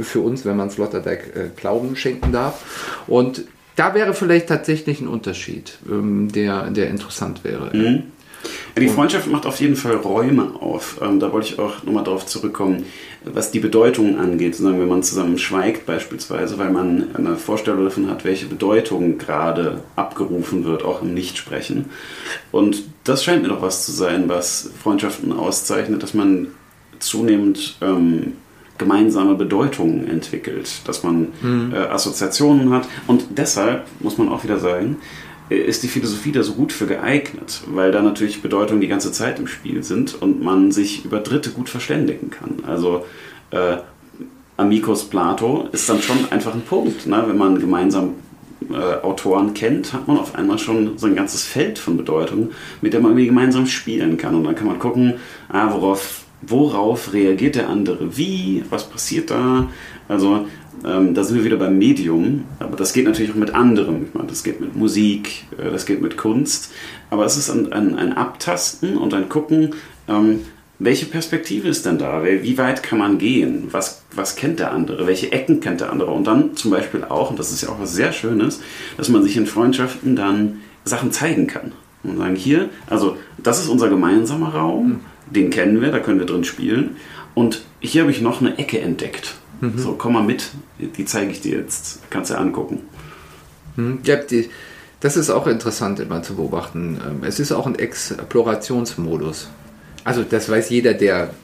[0.00, 3.02] für uns, wenn man Sloterdijk äh, Glauben schenken darf.
[3.06, 3.44] Und
[3.76, 7.74] da wäre vielleicht tatsächlich ein Unterschied, ähm, der, der interessant wäre.
[7.74, 8.04] Mhm.
[8.74, 11.00] Ja, die Freundschaft macht auf jeden Fall Räume auf.
[11.02, 12.86] Ähm, da wollte ich auch nochmal darauf zurückkommen,
[13.24, 14.56] was die Bedeutung angeht.
[14.56, 19.82] Sagen, wenn man zusammen schweigt beispielsweise, weil man eine Vorstellung davon hat, welche Bedeutung gerade
[19.96, 21.86] abgerufen wird, auch im Nichtsprechen.
[22.50, 26.48] Und das scheint mir doch was zu sein, was Freundschaften auszeichnet, dass man
[26.98, 28.34] zunehmend ähm,
[28.82, 31.72] gemeinsame Bedeutungen entwickelt, dass man mhm.
[31.72, 32.88] äh, Assoziationen hat.
[33.06, 34.96] Und deshalb muss man auch wieder sagen,
[35.48, 39.38] ist die Philosophie da so gut für geeignet, weil da natürlich Bedeutungen die ganze Zeit
[39.38, 42.64] im Spiel sind und man sich über Dritte gut verständigen kann.
[42.66, 43.04] Also
[43.50, 43.76] äh,
[44.56, 47.06] Amicus Plato ist dann schon einfach ein Punkt.
[47.06, 47.22] Ne?
[47.26, 48.14] Wenn man gemeinsam
[48.70, 52.92] äh, Autoren kennt, hat man auf einmal schon so ein ganzes Feld von Bedeutungen, mit
[52.92, 54.34] der man irgendwie gemeinsam spielen kann.
[54.34, 55.14] Und dann kann man gucken,
[55.48, 59.68] ah, worauf, worauf reagiert der andere wie, was passiert da.
[60.08, 60.46] Also
[60.84, 64.06] ähm, da sind wir wieder beim Medium, aber das geht natürlich auch mit anderem.
[64.08, 66.72] Ich meine, das geht mit Musik, äh, das geht mit Kunst,
[67.10, 69.74] aber es ist ein, ein, ein Abtasten und ein Gucken,
[70.08, 70.40] ähm,
[70.78, 72.24] welche Perspektive ist denn da?
[72.24, 73.68] Wie weit kann man gehen?
[73.70, 75.06] Was, was kennt der andere?
[75.06, 76.10] Welche Ecken kennt der andere?
[76.10, 78.60] Und dann zum Beispiel auch, und das ist ja auch was sehr Schönes,
[78.96, 81.70] dass man sich in Freundschaften dann Sachen zeigen kann.
[82.02, 85.00] Und sagen, hier, also das ist unser gemeinsamer Raum, hm.
[85.32, 86.96] Den kennen wir, da können wir drin spielen.
[87.34, 89.34] Und hier habe ich noch eine Ecke entdeckt.
[89.60, 89.78] Mhm.
[89.78, 92.00] So, komm mal mit, die zeige ich dir jetzt.
[92.10, 92.80] Kannst du angucken.
[93.76, 94.00] Mhm.
[94.04, 94.50] Ja, die,
[95.00, 97.00] das ist auch interessant immer zu beobachten.
[97.04, 99.48] Ähm, es ist auch ein Explorationsmodus.
[100.04, 101.34] Also das weiß jeder, der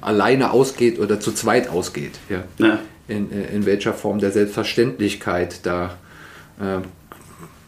[0.00, 2.18] alleine ausgeht oder zu zweit ausgeht.
[2.28, 2.44] Ja.
[2.58, 2.78] ja.
[3.08, 5.96] In, äh, in welcher Form der Selbstverständlichkeit da
[6.60, 6.78] äh,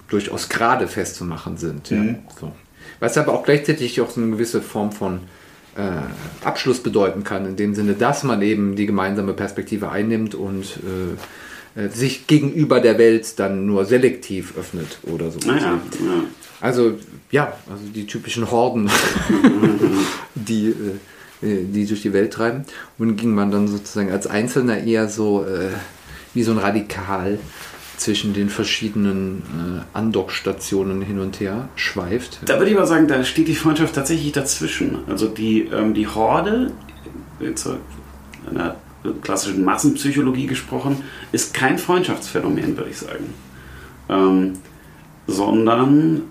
[0.08, 1.90] durchaus gerade festzumachen sind.
[1.90, 2.08] Mhm.
[2.08, 2.14] Ja.
[2.40, 2.52] So.
[3.00, 5.20] Was aber auch gleichzeitig auch so eine gewisse Form von
[5.76, 10.78] äh, Abschluss bedeuten kann, in dem Sinne, dass man eben die gemeinsame Perspektive einnimmt und
[11.76, 15.38] äh, äh sich gegenüber der Welt dann nur selektiv öffnet oder so.
[15.40, 15.80] Ja, ja.
[16.60, 16.94] Also
[17.30, 18.90] ja, also die typischen Horden,
[20.34, 20.68] die,
[21.42, 22.64] äh, die durch die Welt treiben.
[22.98, 25.44] Und ging man dann sozusagen als Einzelner eher so
[26.32, 27.38] wie so ein Radikal
[27.96, 32.40] zwischen den verschiedenen äh, Andockstationen hin und her schweift.
[32.44, 34.98] Da würde ich mal sagen, da steht die Freundschaft tatsächlich dazwischen.
[35.08, 36.72] Also die, ähm, die Horde,
[37.40, 37.54] in
[38.54, 38.76] der
[39.22, 43.34] klassischen Massenpsychologie gesprochen, ist kein Freundschaftsphänomen, würde ich sagen.
[44.08, 44.54] Ähm,
[45.26, 46.22] sondern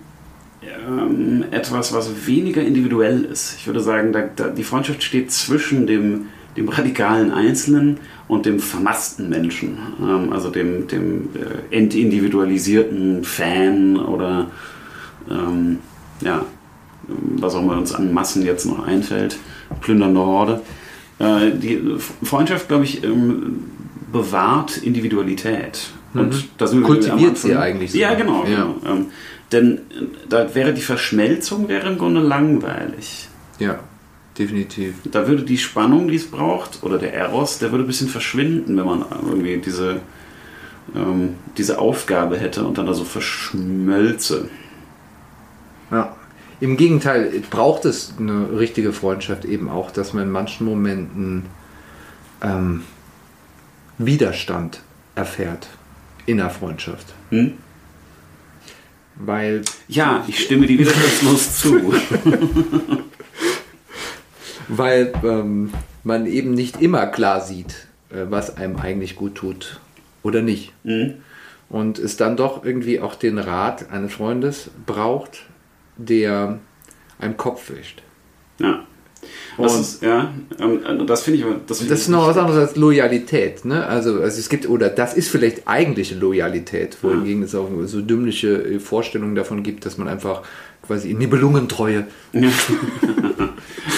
[0.61, 3.55] ähm, etwas, was weniger individuell ist.
[3.57, 8.59] Ich würde sagen, da, da, die Freundschaft steht zwischen dem, dem radikalen Einzelnen und dem
[8.59, 14.47] vermassten Menschen, ähm, also dem, dem äh, entindividualisierten Fan oder
[15.29, 15.79] ähm,
[16.21, 16.45] ja,
[17.07, 19.37] was auch immer uns an Massen jetzt noch einfällt,
[19.81, 20.61] plündernde Horde.
[21.19, 21.81] Äh, die
[22.23, 23.63] Freundschaft, glaube ich, ähm,
[24.11, 25.89] bewahrt Individualität.
[26.13, 26.43] Und mhm.
[26.57, 27.91] das kultiviert sie eigentlich.
[27.91, 27.97] So.
[27.97, 28.45] Ja, genau.
[28.45, 28.65] Ja.
[28.65, 28.75] genau.
[28.85, 29.05] Ähm,
[29.51, 29.79] denn äh,
[30.29, 33.27] da wäre die Verschmelzung wäre im Grunde langweilig.
[33.59, 33.79] Ja,
[34.37, 34.95] definitiv.
[35.05, 38.77] Da würde die Spannung, die es braucht, oder der Eros, der würde ein bisschen verschwinden,
[38.77, 40.01] wenn man irgendwie diese,
[40.95, 44.49] ähm, diese Aufgabe hätte und dann da so verschmölze.
[45.91, 46.15] Ja.
[46.61, 51.43] Im Gegenteil, braucht es eine richtige Freundschaft eben auch, dass man in manchen Momenten
[52.41, 52.83] ähm,
[53.97, 54.81] Widerstand
[55.15, 55.67] erfährt
[56.25, 57.13] in der Freundschaft.
[57.29, 57.53] Hm?
[59.15, 59.63] Weil.
[59.87, 61.93] Ja, ich stimme dir widerstandslos zu.
[64.67, 65.71] Weil ähm,
[66.03, 69.79] man eben nicht immer klar sieht, äh, was einem eigentlich gut tut
[70.23, 70.73] oder nicht.
[70.83, 71.15] Mhm.
[71.69, 75.43] Und es dann doch irgendwie auch den Rat eines Freundes braucht,
[75.97, 76.59] der
[77.19, 78.01] einem Kopf wischt.
[78.59, 78.85] Ja.
[79.57, 82.75] Das ist, ja, ähm, das finde ich, das, find das ist noch was anderes als
[82.75, 83.85] Loyalität, ne?
[83.87, 87.45] Also, also es gibt, oder das ist vielleicht eigentliche Loyalität, wohingegen ja.
[87.45, 90.43] es auch so dümmliche äh, Vorstellungen davon gibt, dass man einfach
[90.85, 92.05] quasi Nibelungentreue.
[92.33, 92.41] Ja,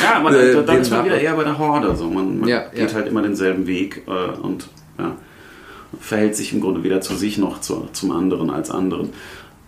[0.02, 1.96] ja aber äh, da, da ist man wieder eher bei der Horde.
[1.96, 2.10] So.
[2.10, 2.96] Man, man ja, geht ja.
[2.96, 5.16] halt immer denselben Weg äh, und ja,
[6.00, 9.10] verhält sich im Grunde weder zu sich noch zu, zum anderen als anderen.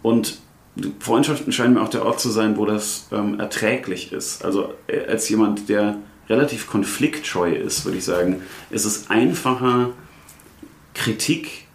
[0.01, 0.39] Und
[0.99, 4.45] Freundschaften scheinen mir auch der Ort zu sein, wo das ähm, erträglich ist.
[4.45, 5.97] Also äh, als jemand, der
[6.29, 9.89] relativ konfliktscheu ist, würde ich sagen, ist es einfacher,
[10.93, 11.65] Kritik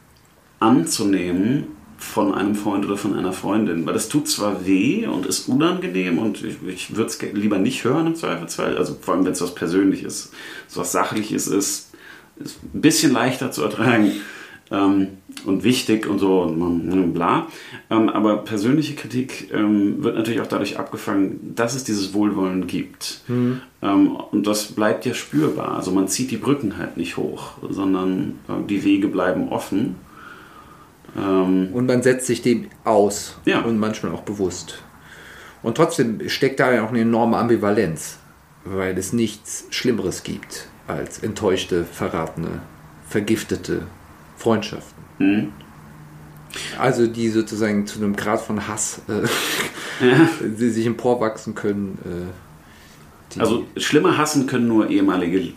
[0.61, 1.69] anzunehmen
[2.05, 3.87] von einem Freund oder von einer Freundin.
[3.87, 7.85] Weil das tut zwar weh und ist unangenehm und ich, ich würde es lieber nicht
[7.85, 8.77] hören im Zweifelsfall.
[8.77, 10.31] Also vor allem, wenn es was Persönliches,
[10.69, 11.95] so was Sachliches ist,
[12.37, 14.13] ist ein bisschen leichter zu ertragen
[14.71, 15.09] ähm,
[15.45, 17.49] und wichtig und so und bla.
[17.91, 23.23] Ähm, aber persönliche Kritik ähm, wird natürlich auch dadurch abgefangen, dass es dieses Wohlwollen gibt.
[23.29, 23.61] Mhm.
[23.81, 25.77] und das bleibt ja spürbar.
[25.77, 29.97] Also man zieht die Brücken halt nicht hoch, sondern äh, die Wege bleiben offen.
[31.17, 33.61] Ähm, und man setzt sich dem aus ja.
[33.61, 34.83] und manchmal auch bewusst.
[35.63, 38.19] Und trotzdem steckt da ja auch eine enorme Ambivalenz,
[38.65, 42.61] weil es nichts Schlimmeres gibt als enttäuschte, verratene,
[43.09, 43.87] vergiftete
[44.37, 45.05] Freundschaften.
[45.19, 45.53] Mhm.
[46.79, 50.29] Also die sozusagen zu einem Grad von Hass, äh, ja.
[50.41, 51.99] die sich emporwachsen können.
[52.05, 55.53] Äh, also schlimmer hassen können nur ehemalige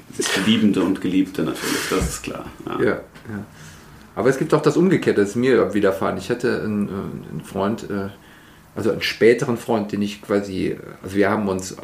[0.45, 2.45] Liebende und Geliebte natürlich, das ist klar.
[2.65, 2.79] Ja.
[2.81, 3.45] ja, ja.
[4.17, 6.17] Aber es gibt auch das Umgekehrte, das ist mir widerfahren.
[6.17, 8.09] Ich hatte einen, äh, einen Freund, äh,
[8.75, 11.75] also einen späteren Freund, den ich quasi, also wir haben uns äh,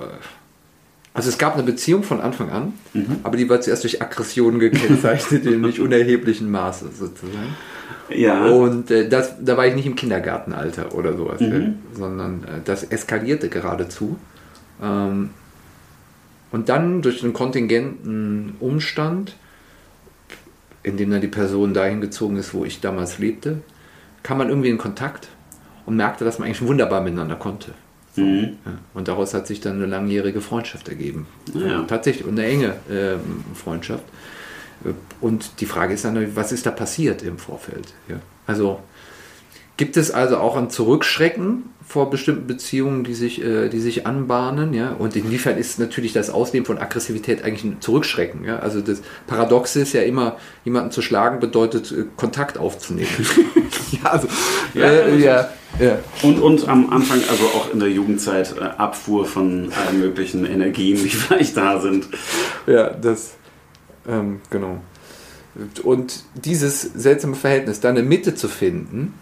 [1.14, 3.18] also es gab eine Beziehung von Anfang an, mhm.
[3.22, 7.56] aber die war zuerst durch Aggressionen gekennzeichnet in nicht unerheblichen Maße sozusagen.
[8.10, 8.48] Ja.
[8.48, 11.52] Und äh, das, da war ich nicht im Kindergartenalter oder sowas, mhm.
[11.52, 14.18] äh, sondern äh, das eskalierte geradezu.
[14.82, 15.30] Ähm,
[16.52, 19.36] und dann durch einen kontingenten Umstand,
[20.84, 23.62] in dem dann die Person dahin gezogen ist, wo ich damals lebte,
[24.22, 25.30] kam man irgendwie in Kontakt
[25.86, 27.74] und merkte, dass man eigentlich wunderbar miteinander konnte.
[28.16, 28.58] Mhm.
[28.66, 28.72] Ja.
[28.94, 31.28] Und daraus hat sich dann eine langjährige Freundschaft ergeben.
[31.54, 31.84] Ja.
[31.84, 33.18] Tatsächlich, und eine enge äh,
[33.56, 34.04] Freundschaft.
[35.22, 37.94] Und die Frage ist dann, was ist da passiert im Vorfeld?
[38.10, 38.18] Ja.
[38.46, 38.82] Also
[39.78, 44.74] gibt es also auch ein Zurückschrecken vor bestimmten Beziehungen, die sich, äh, die sich anbahnen,
[44.74, 44.94] ja.
[44.94, 48.60] Und inwiefern ist natürlich das Ausleben von Aggressivität eigentlich ein Zurückschrecken, ja.
[48.60, 53.10] Also das Paradoxe ist ja immer, jemanden zu schlagen bedeutet, äh, Kontakt aufzunehmen.
[53.92, 54.28] ja, also,
[54.74, 56.00] ja, äh, ja, ja.
[56.22, 60.98] Und, und am Anfang, also auch in der Jugendzeit, äh, Abfuhr von allen möglichen Energien,
[60.98, 62.08] die vielleicht da sind.
[62.66, 63.34] Ja, das,
[64.08, 64.80] ähm, genau.
[65.84, 69.14] Und dieses seltsame Verhältnis, da eine Mitte zu finden,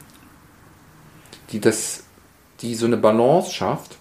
[1.52, 2.04] die das
[2.62, 3.98] die so eine Balance schafft,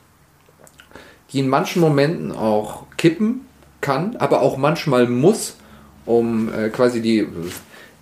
[1.32, 3.46] die in manchen Momenten auch kippen
[3.80, 5.56] kann, aber auch manchmal muss,
[6.04, 7.26] um äh, quasi die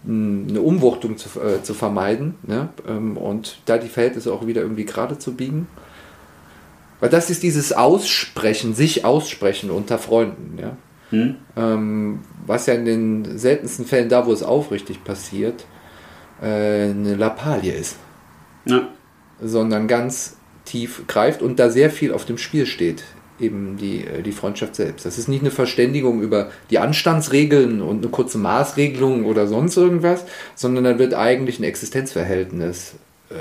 [0.07, 2.69] eine Umwuchtung zu, äh, zu vermeiden ne?
[2.87, 5.67] ähm, und da die Verhältnisse auch wieder irgendwie gerade zu biegen.
[7.01, 10.77] Weil das ist dieses Aussprechen, sich aussprechen unter Freunden, ja.
[11.11, 11.37] Hm.
[11.57, 15.65] Ähm, was ja in den seltensten Fällen da, wo es aufrichtig passiert,
[16.43, 17.97] äh, eine Lappalie ist,
[18.67, 18.89] Ja.
[19.41, 23.05] Sondern ganz tief greift und da sehr viel auf dem Spiel steht.
[23.41, 25.07] Eben die, äh, die Freundschaft selbst.
[25.07, 30.25] Das ist nicht eine Verständigung über die Anstandsregeln und eine kurze Maßregelung oder sonst irgendwas,
[30.57, 32.95] sondern da wird eigentlich ein Existenzverhältnis
[33.31, 33.35] äh,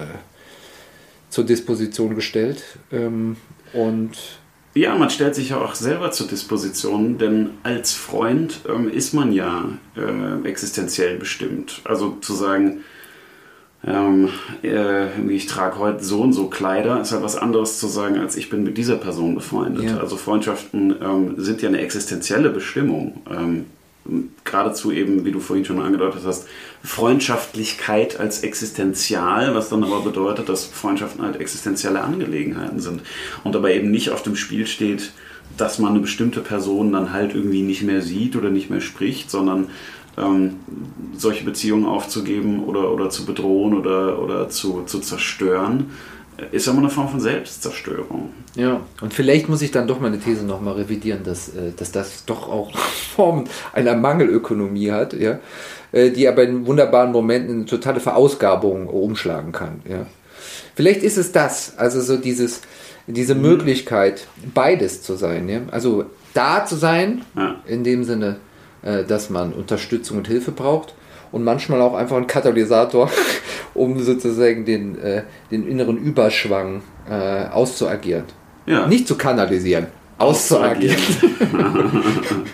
[1.30, 2.64] zur Disposition gestellt.
[2.92, 3.38] Ähm,
[3.74, 4.12] und
[4.76, 9.34] Ja, man stellt sich ja auch selber zur Disposition, denn als Freund ähm, ist man
[9.34, 11.82] ja äh, existenziell bestimmt.
[11.84, 12.82] Also zu sagen,
[13.88, 14.30] ähm,
[14.64, 18.36] äh, ich trage heute so und so Kleider, ist halt was anderes zu sagen, als
[18.36, 19.86] ich bin mit dieser Person befreundet.
[19.86, 19.98] Ja.
[19.98, 23.22] Also Freundschaften ähm, sind ja eine existenzielle Bestimmung.
[23.30, 23.66] Ähm,
[24.46, 26.48] geradezu eben, wie du vorhin schon angedeutet hast,
[26.84, 33.02] Freundschaftlichkeit als existenzial, was dann aber bedeutet, dass Freundschaften halt existenzielle Angelegenheiten sind
[33.44, 35.12] und dabei eben nicht auf dem Spiel steht,
[35.58, 39.30] dass man eine bestimmte Person dann halt irgendwie nicht mehr sieht oder nicht mehr spricht,
[39.32, 39.68] sondern
[40.18, 40.56] ähm,
[41.16, 45.92] solche Beziehungen aufzugeben oder, oder zu bedrohen oder, oder zu, zu zerstören,
[46.52, 48.30] ist ja immer eine Form von Selbstzerstörung.
[48.56, 52.26] Ja, und vielleicht muss ich dann doch meine These nochmal revidieren, dass, äh, dass das
[52.26, 52.76] doch auch
[53.16, 55.40] Formen einer Mangelökonomie hat, ja,
[55.92, 59.82] äh, die aber in wunderbaren Momenten in eine totale Verausgabung umschlagen kann.
[59.90, 60.06] Ja.
[60.76, 62.62] Vielleicht ist es das, also so dieses,
[63.08, 65.50] diese Möglichkeit, beides zu sein.
[65.50, 65.62] Ja?
[65.72, 66.06] Also
[66.36, 67.56] da zu sein, Ja.
[67.66, 68.38] in dem Sinne,
[69.08, 70.94] dass man Unterstützung und Hilfe braucht
[71.32, 73.10] und manchmal auch einfach ein Katalysator,
[73.74, 78.26] um sozusagen den, äh, den inneren Überschwang äh, auszuagieren.
[78.66, 78.88] Ja.
[78.88, 80.98] Nicht zu kanalisieren, auszuagieren.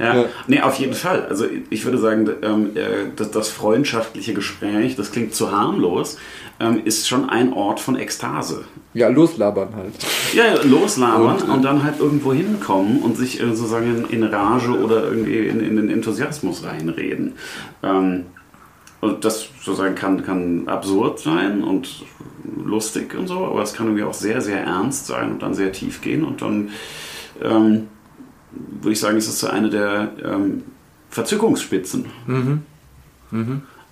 [0.00, 0.24] Ja, Ja.
[0.46, 1.26] nee, auf jeden Fall.
[1.26, 6.16] Also ich würde sagen, ähm, äh, das, das freundschaftliche Gespräch, das klingt zu harmlos,
[6.58, 8.64] ähm, ist schon ein Ort von Ekstase.
[8.94, 9.92] Ja, loslabern halt.
[10.32, 14.24] Ja, ja, loslabern Und, und, dann halt irgendwo hinkommen und sich äh, sozusagen in, in
[14.24, 17.34] Rage oder irgendwie in, in den Enthusiasmus reinreden.
[17.82, 18.24] Ähm,
[19.00, 22.04] und das sozusagen kann, kann absurd sein und
[22.64, 25.72] lustig und so, aber es kann irgendwie auch sehr, sehr ernst sein und dann sehr
[25.72, 26.70] tief gehen und dann
[27.42, 27.88] ähm,
[28.52, 30.62] würde ich sagen, ist es so eine der ähm,
[31.10, 32.06] Verzückungsspitzen.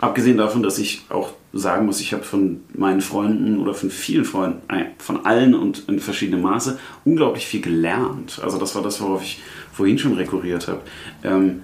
[0.01, 4.25] Abgesehen davon, dass ich auch sagen muss, ich habe von meinen Freunden oder von vielen
[4.25, 8.41] Freunden, äh, von allen und in verschiedenem Maße, unglaublich viel gelernt.
[8.43, 9.41] Also das war das, worauf ich
[9.73, 10.81] vorhin schon rekurriert habe.
[11.25, 11.63] Ähm,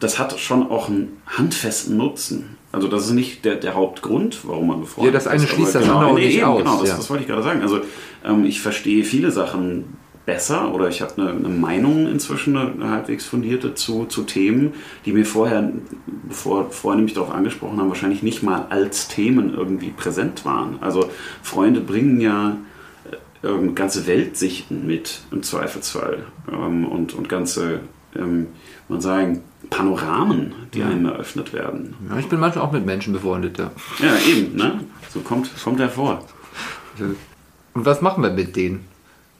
[0.00, 2.56] das hat schon auch einen handfesten Nutzen.
[2.72, 5.50] Also das ist nicht der, der Hauptgrund, warum man befreundet Ja, das eine ist.
[5.50, 6.96] schließt das genau, andere nee, nicht eben, aus, Genau, das, ja.
[6.96, 7.62] das wollte ich gerade sagen.
[7.62, 7.80] Also
[8.24, 9.84] ähm, ich verstehe viele Sachen
[10.26, 14.72] besser oder ich habe eine, eine Meinung inzwischen, eine halbwegs fundierte zu, zu Themen,
[15.04, 15.70] die mir vorher,
[16.28, 20.78] bevor Freunde mich darauf angesprochen haben, wahrscheinlich nicht mal als Themen irgendwie präsent waren.
[20.80, 21.10] Also
[21.42, 22.56] Freunde bringen ja
[23.42, 27.80] äh, ähm, ganze Weltsichten mit im Zweifelsfall ähm, und, und ganze,
[28.16, 28.46] ähm,
[28.88, 31.94] man sagen, Panoramen, die einem eröffnet werden.
[32.10, 33.70] Ja, ich bin manchmal auch mit Menschen befreundet, ja.
[33.98, 34.80] Ja, eben, ne?
[35.10, 36.22] So kommt, kommt hervor.
[36.98, 38.84] Und was machen wir mit denen?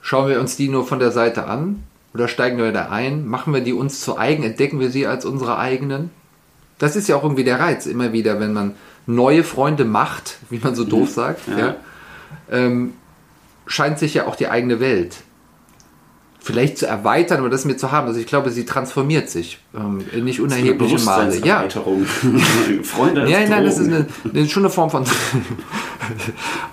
[0.06, 1.82] Schauen wir uns die nur von der Seite an
[2.12, 3.26] oder steigen wir da ein?
[3.26, 4.42] Machen wir die uns zu eigen?
[4.42, 6.10] Entdecken wir sie als unsere eigenen?
[6.78, 8.74] Das ist ja auch irgendwie der Reiz, immer wieder, wenn man
[9.06, 11.58] neue Freunde macht, wie man so doof sagt, Ja.
[11.58, 11.76] ja.
[12.50, 12.92] ähm,
[13.66, 15.16] scheint sich ja auch die eigene Welt
[16.44, 18.06] vielleicht zu erweitern oder das mir zu haben.
[18.06, 21.44] Also ich glaube, sie transformiert sich ähm, in nicht unerheblichem Maße.
[21.44, 21.66] Ja.
[22.82, 25.06] Freunde ja, nein, das ist eine, eine, schon eine Form von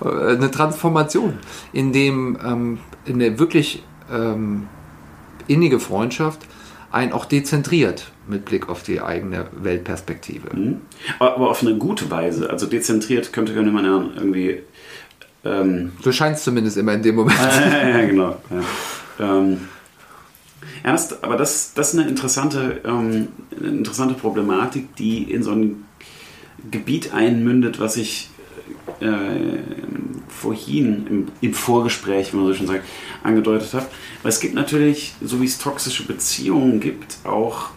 [0.04, 1.38] eine Transformation,
[1.72, 4.68] in dem ähm, eine wirklich ähm,
[5.48, 6.40] innige Freundschaft
[6.90, 10.54] einen auch dezentriert mit Blick auf die eigene Weltperspektive.
[10.54, 10.82] Mhm.
[11.18, 12.50] aber, auf eine gute Weise.
[12.50, 14.60] Also dezentriert könnte, könnte man ja irgendwie.
[15.46, 17.38] Ähm, So scheint es zumindest immer in dem Moment.
[17.40, 18.36] ja, ja, genau.
[18.50, 18.60] Ja.
[19.22, 19.68] Ähm,
[20.82, 25.84] ernst, aber das, das ist eine interessante, ähm, eine interessante Problematik, die in so ein
[26.70, 28.30] Gebiet einmündet, was ich
[29.00, 29.58] äh,
[30.28, 32.84] vorhin im, im Vorgespräch, wie man so schon sagt,
[33.22, 33.86] angedeutet habe.
[34.22, 37.70] Weil es gibt natürlich, so wie es toxische Beziehungen gibt, auch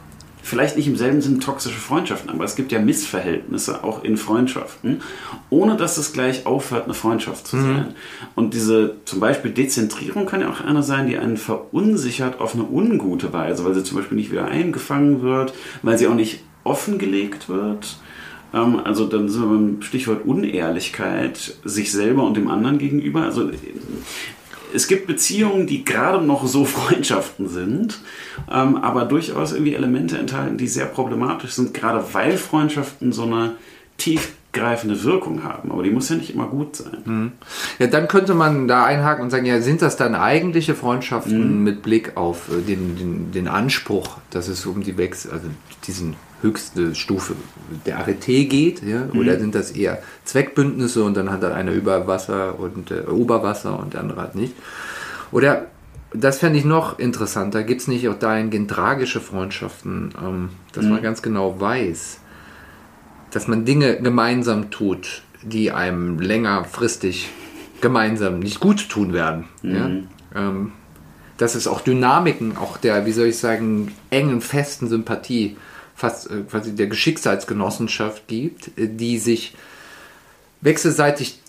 [0.45, 5.01] vielleicht nicht im selben Sinn toxische Freundschaften, aber es gibt ja Missverhältnisse auch in Freundschaften,
[5.49, 7.95] ohne dass es gleich aufhört, eine Freundschaft zu sein.
[8.35, 12.63] Und diese zum Beispiel Dezentrierung kann ja auch eine sein, die einen verunsichert auf eine
[12.63, 17.49] ungute Weise, weil sie zum Beispiel nicht wieder eingefangen wird, weil sie auch nicht offengelegt
[17.49, 17.97] wird.
[18.53, 23.23] Ähm, Also dann sind wir beim Stichwort Unehrlichkeit sich selber und dem anderen gegenüber.
[23.23, 23.49] Also
[24.75, 27.99] es gibt Beziehungen, die gerade noch so Freundschaften sind,
[28.51, 33.55] ähm, aber durchaus irgendwie Elemente enthalten, die sehr problematisch sind, gerade weil Freundschaften so eine
[33.97, 36.97] tiefgreifende Wirkung haben, aber die muss ja nicht immer gut sein.
[37.05, 37.31] Mhm.
[37.79, 41.63] Ja, dann könnte man da einhaken und sagen, ja, sind das dann eigentliche Freundschaften mhm.
[41.63, 45.47] mit Blick auf äh, den, den, den, Anspruch, dass es um die Wechsel, also
[45.87, 47.35] diesen höchste Stufe
[47.85, 49.05] der Arete geht, ja?
[49.11, 49.19] Mhm.
[49.19, 53.79] oder sind das eher Zweckbündnisse und dann hat dann einer über Wasser und äh, Oberwasser
[53.79, 54.53] und der andere hat nicht?
[55.31, 55.67] Oder
[56.13, 57.63] das fände ich noch interessanter.
[57.63, 60.91] Gibt es nicht auch dahingehend tragische Freundschaften, ähm, dass mhm.
[60.91, 62.19] man ganz genau weiß,
[63.31, 67.29] dass man Dinge gemeinsam tut, die einem längerfristig
[67.81, 69.45] gemeinsam nicht gut tun werden.
[69.61, 69.75] Mhm.
[69.75, 69.89] Ja?
[70.35, 70.71] Ähm,
[71.37, 75.57] dass es auch Dynamiken, auch der, wie soll ich sagen, engen, festen Sympathie,
[75.95, 79.55] fast äh, quasi der Geschicksalsgenossenschaft gibt, äh, die sich
[80.61, 81.39] wechselseitig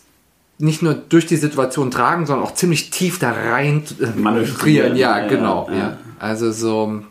[0.58, 4.96] nicht nur durch die Situation tragen, sondern auch ziemlich tief da rein äh, manövrieren.
[4.96, 5.68] Ja, ja, genau.
[5.70, 5.76] Ja.
[5.76, 5.98] ja.
[6.18, 7.02] Also so.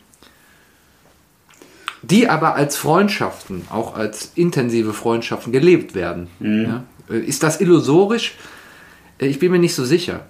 [2.02, 6.28] Die aber als Freundschaften, auch als intensive Freundschaften gelebt werden.
[6.40, 6.84] Mhm.
[7.10, 7.16] Ja.
[7.16, 8.36] Ist das illusorisch?
[9.18, 10.26] Ich bin mir nicht so sicher.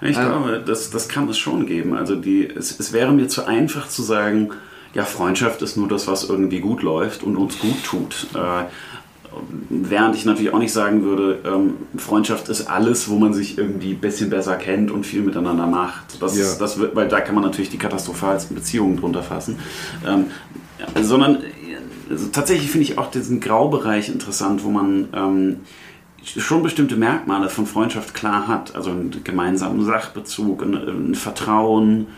[0.00, 1.94] Ich glaube, das, das kann es schon geben.
[1.94, 4.50] Also die, es, es wäre mir zu einfach zu sagen,
[4.94, 8.28] ja, Freundschaft ist nur das, was irgendwie gut läuft und uns gut tut.
[8.34, 8.64] Äh,
[9.70, 13.92] Während ich natürlich auch nicht sagen würde, ähm, Freundschaft ist alles, wo man sich irgendwie
[13.92, 16.20] ein bisschen besser kennt und viel miteinander macht.
[16.20, 16.54] Das, ja.
[16.58, 19.58] das wird, weil da kann man natürlich die katastrophalsten Beziehungen drunter fassen.
[20.06, 20.26] Ähm,
[21.02, 21.38] sondern
[22.10, 25.60] also tatsächlich finde ich auch diesen Graubereich interessant, wo man ähm,
[26.22, 28.74] schon bestimmte Merkmale von Freundschaft klar hat.
[28.74, 32.08] Also einen gemeinsamen Sachbezug, ein, ein Vertrauen,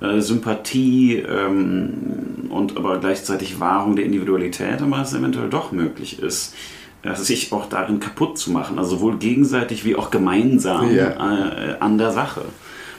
[0.00, 6.54] äh, Sympathie ähm, und aber gleichzeitig Wahrung der Individualität, aber es eventuell doch möglich ist,
[7.02, 11.10] äh, sich auch darin kaputt zu machen, also sowohl gegenseitig wie auch gemeinsam ja.
[11.10, 12.42] äh, an der Sache.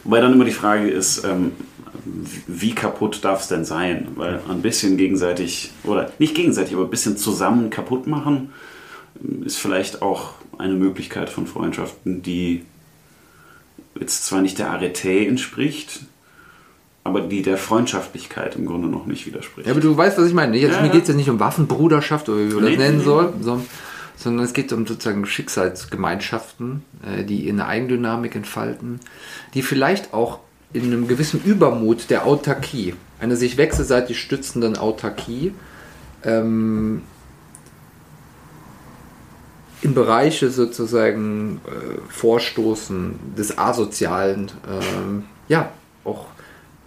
[0.03, 1.51] Wobei dann immer die Frage ist, ähm,
[2.47, 4.07] wie kaputt darf es denn sein?
[4.15, 8.51] Weil ein bisschen gegenseitig, oder nicht gegenseitig, aber ein bisschen zusammen kaputt machen,
[9.45, 12.63] ist vielleicht auch eine Möglichkeit von Freundschaften, die
[13.99, 16.01] jetzt zwar nicht der Arete entspricht,
[17.03, 19.67] aber die der Freundschaftlichkeit im Grunde noch nicht widerspricht.
[19.67, 20.57] Ja, aber du weißt, was ich meine.
[20.57, 22.97] Jetzt, ja, mir geht es ja nicht um Waffenbruderschaft oder wie man nee, das nennen
[22.99, 28.99] nee, soll, sondern, es geht um sozusagen Schicksalsgemeinschaften, äh, die eine Eigendynamik entfalten,
[29.55, 30.39] die vielleicht auch
[30.73, 35.53] in einem gewissen Übermut der Autarkie, einer sich wechselseitig stützenden Autarkie,
[36.23, 37.01] ähm,
[39.81, 45.71] in Bereiche sozusagen äh, vorstoßen des Asozialen, ähm, ja,
[46.03, 46.27] auch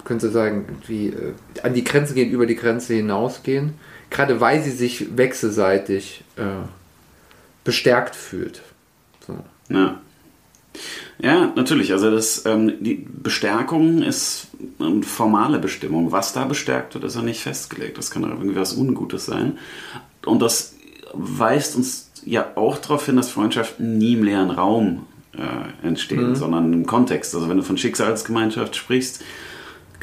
[0.05, 1.33] könnte sagen, wie äh,
[1.63, 3.75] an die Grenze gehen, über die Grenze hinausgehen,
[4.11, 6.67] gerade weil sie sich wechselseitig äh,
[7.65, 8.63] bestärkt fühlt.
[9.27, 9.39] So.
[9.69, 10.01] Ja.
[11.19, 11.93] Ja, natürlich.
[11.93, 14.49] Also das, ähm, die Bestärkung ist
[14.81, 16.11] eine formale Bestimmung.
[16.13, 17.97] Was da bestärkt wird, ist ja nicht festgelegt.
[17.97, 19.59] Das kann irgendwie was Ungutes sein.
[20.27, 20.75] Und das
[21.13, 26.37] weist uns ja auch darauf hin, dass Freundschaften nie im leeren Raum äh, entstehen, mhm.
[26.37, 27.35] sondern im Kontext.
[27.35, 29.23] Also wenn du von Schicksalsgemeinschaft sprichst,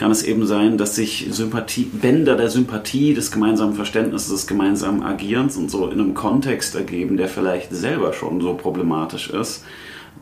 [0.02, 5.04] kann es eben sein, dass sich Sympathie, Bänder der Sympathie, des gemeinsamen Verständnisses, des gemeinsamen
[5.04, 9.64] Agierens und so in einem Kontext ergeben, der vielleicht selber schon so problematisch ist,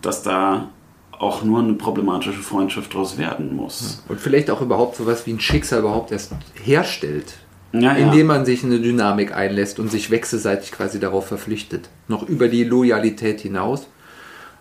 [0.02, 0.68] dass da
[1.18, 4.04] auch nur eine problematische Freundschaft daraus werden muss.
[4.10, 7.38] Und vielleicht auch überhaupt sowas wie ein Schicksal überhaupt erst herstellt.
[7.72, 11.88] Ja, indem man sich eine Dynamik einlässt und sich wechselseitig quasi darauf verpflichtet.
[12.10, 13.88] Noch über die Loyalität hinaus.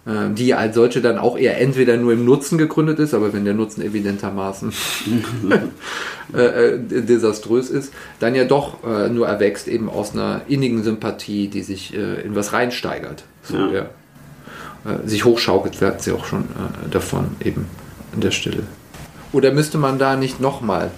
[0.09, 3.45] Äh, die als solche dann auch eher entweder nur im Nutzen gegründet ist, aber wenn
[3.45, 4.73] der Nutzen evidentermaßen
[6.35, 11.49] äh, äh, desaströs ist, dann ja doch äh, nur erwächst eben aus einer innigen Sympathie,
[11.49, 13.25] die sich äh, in was reinsteigert.
[13.43, 13.71] So, ja.
[13.71, 13.83] Ja.
[14.91, 16.45] Äh, sich hochschaukelt, wird sie auch schon
[16.91, 17.67] davon eben
[18.15, 18.63] an der Stelle.
[19.33, 20.91] Oder müsste man da nicht nochmal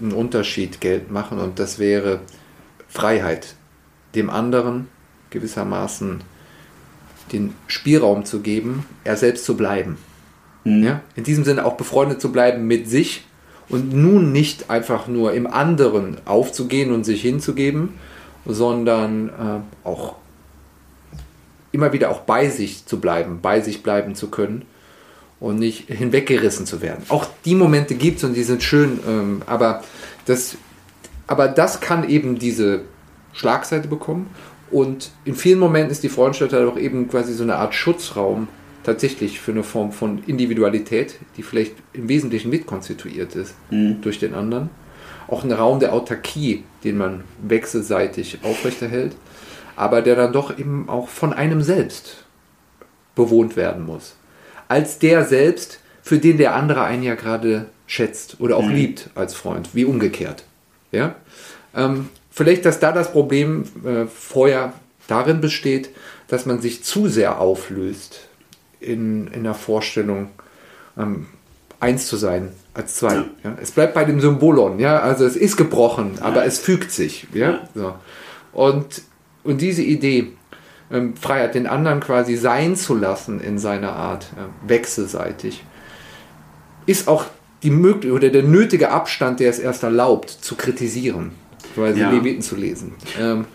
[0.00, 2.20] einen Unterschied Geld machen und das wäre
[2.88, 3.54] Freiheit,
[4.16, 4.88] dem anderen
[5.30, 6.22] gewissermaßen
[7.32, 9.98] den Spielraum zu geben, er selbst zu bleiben.
[10.64, 10.82] Mhm.
[10.82, 11.00] Ja?
[11.16, 13.24] In diesem Sinne auch befreundet zu bleiben mit sich
[13.68, 17.94] und nun nicht einfach nur im anderen aufzugehen und sich hinzugeben,
[18.46, 20.16] sondern äh, auch
[21.72, 24.62] immer wieder auch bei sich zu bleiben, bei sich bleiben zu können
[25.40, 27.04] und nicht hinweggerissen zu werden.
[27.08, 29.82] Auch die Momente gibt es und die sind schön, ähm, aber,
[30.24, 30.56] das,
[31.26, 32.82] aber das kann eben diese
[33.34, 34.28] Schlagseite bekommen
[34.70, 38.48] und in vielen Momenten ist die Freundschaft halt auch eben quasi so eine Art Schutzraum
[38.84, 44.00] tatsächlich für eine Form von Individualität, die vielleicht im Wesentlichen mitkonstituiert ist mhm.
[44.00, 44.70] durch den anderen.
[45.26, 49.14] Auch ein Raum der Autarkie, den man wechselseitig aufrechterhält,
[49.76, 52.24] aber der dann doch eben auch von einem selbst
[53.14, 54.16] bewohnt werden muss.
[54.68, 58.74] Als der selbst, für den der andere einen ja gerade schätzt oder auch mhm.
[58.74, 60.44] liebt als Freund, wie umgekehrt.
[60.92, 61.14] Ja?
[61.74, 62.08] Ähm,
[62.38, 64.72] vielleicht, dass da das Problem äh, vorher
[65.08, 65.90] darin besteht,
[66.28, 68.28] dass man sich zu sehr auflöst
[68.78, 70.30] in, in der Vorstellung,
[70.96, 71.26] ähm,
[71.80, 73.14] eins zu sein als zwei.
[73.14, 73.24] Ja.
[73.42, 73.56] ja.
[73.60, 76.22] Es bleibt bei dem Symbolon, ja, also es ist gebrochen, ja.
[76.22, 77.60] aber es fügt sich, ja.
[77.74, 77.94] So.
[78.52, 79.02] Und,
[79.42, 80.32] und diese Idee,
[80.92, 84.28] ähm, Freiheit, den anderen quasi sein zu lassen in seiner Art,
[84.64, 85.64] wechselseitig,
[86.86, 87.24] ist auch
[87.64, 91.32] die mögliche oder der nötige Abstand, der es erst erlaubt, zu kritisieren,
[91.78, 92.10] quasi ja.
[92.10, 92.92] Leviten zu lesen.
[93.18, 93.46] Ähm,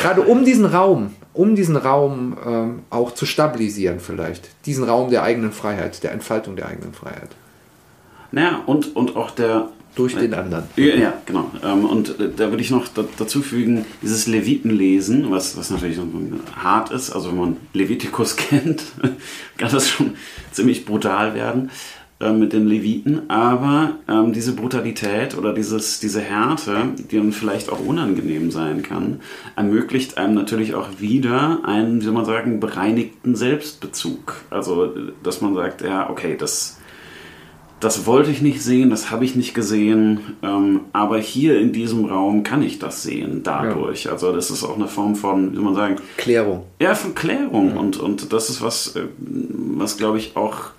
[0.00, 4.48] Gerade um diesen Raum, um diesen Raum ähm, auch zu stabilisieren vielleicht.
[4.66, 7.30] Diesen Raum der eigenen Freiheit, der Entfaltung der eigenen Freiheit.
[8.30, 9.68] Naja, und, und auch der...
[9.94, 10.64] Durch den anderen.
[10.76, 11.50] Ja, ja genau.
[11.62, 12.86] Ähm, und äh, da würde ich noch
[13.18, 15.98] dazu fügen, dieses Levitenlesen, was, was natürlich
[16.56, 18.84] hart ist, also wenn man Levitikus kennt,
[19.58, 20.16] kann das schon
[20.50, 21.70] ziemlich brutal werden
[22.22, 26.76] äh, mit den Leviten, aber ähm, diese Brutalität oder dieses, diese Härte,
[27.10, 29.20] die dann vielleicht auch unangenehm sein kann,
[29.56, 34.36] ermöglicht einem natürlich auch wieder einen, wie soll man sagen, bereinigten Selbstbezug.
[34.50, 34.92] Also,
[35.22, 36.78] dass man sagt, ja, okay, das,
[37.80, 42.04] das wollte ich nicht sehen, das habe ich nicht gesehen, ähm, aber hier in diesem
[42.04, 44.04] Raum kann ich das sehen dadurch.
[44.04, 44.12] Ja.
[44.12, 45.96] Also das ist auch eine Form von, wie soll man sagen?
[46.16, 46.62] Klärung.
[46.80, 47.70] Ja, von Klärung.
[47.70, 47.80] Ja.
[47.80, 50.70] Und, und das ist was, äh, was glaube ich auch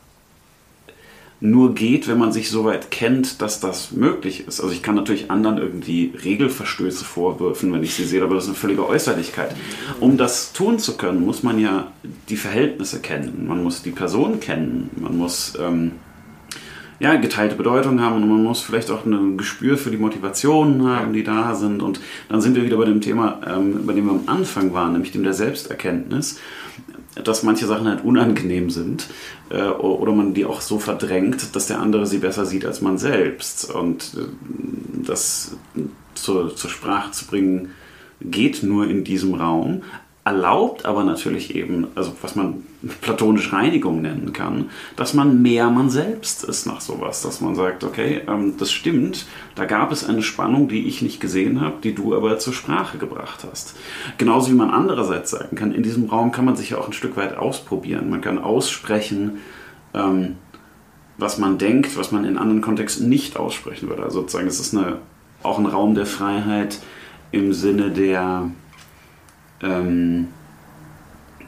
[1.43, 4.61] nur geht, wenn man sich so weit kennt, dass das möglich ist.
[4.61, 8.51] Also ich kann natürlich anderen irgendwie Regelverstöße vorwürfen, wenn ich sie sehe, aber das ist
[8.51, 9.53] eine völlige Äußerlichkeit.
[9.99, 11.91] Um das tun zu können, muss man ja
[12.29, 15.91] die Verhältnisse kennen, man muss die Person kennen, man muss ähm,
[17.03, 21.11] ja, geteilte Bedeutung haben und man muss vielleicht auch ein Gespür für die Motivationen haben,
[21.11, 21.83] die da sind.
[21.83, 21.99] Und
[22.29, 25.11] dann sind wir wieder bei dem Thema, ähm, bei dem wir am Anfang waren, nämlich
[25.11, 26.39] dem der Selbsterkenntnis
[27.23, 29.07] dass manche Sachen halt unangenehm sind
[29.51, 32.97] äh, oder man die auch so verdrängt, dass der andere sie besser sieht als man
[32.97, 33.71] selbst.
[33.71, 35.55] Und äh, das
[36.15, 37.69] zur, zur Sprache zu bringen,
[38.19, 39.83] geht nur in diesem Raum
[40.25, 42.63] erlaubt aber natürlich eben, also was man
[43.01, 47.83] platonisch Reinigung nennen kann, dass man mehr man selbst ist nach sowas, dass man sagt,
[47.83, 51.93] okay, ähm, das stimmt, da gab es eine Spannung, die ich nicht gesehen habe, die
[51.93, 53.75] du aber zur Sprache gebracht hast.
[54.17, 56.93] Genauso wie man andererseits sagen kann, in diesem Raum kann man sich ja auch ein
[56.93, 59.39] Stück weit ausprobieren, man kann aussprechen,
[59.93, 60.37] ähm,
[61.17, 64.03] was man denkt, was man in anderen Kontexten nicht aussprechen würde.
[64.03, 64.99] Also sozusagen, es ist eine,
[65.43, 66.79] auch ein Raum der Freiheit
[67.31, 68.49] im Sinne der
[69.63, 70.27] ähm,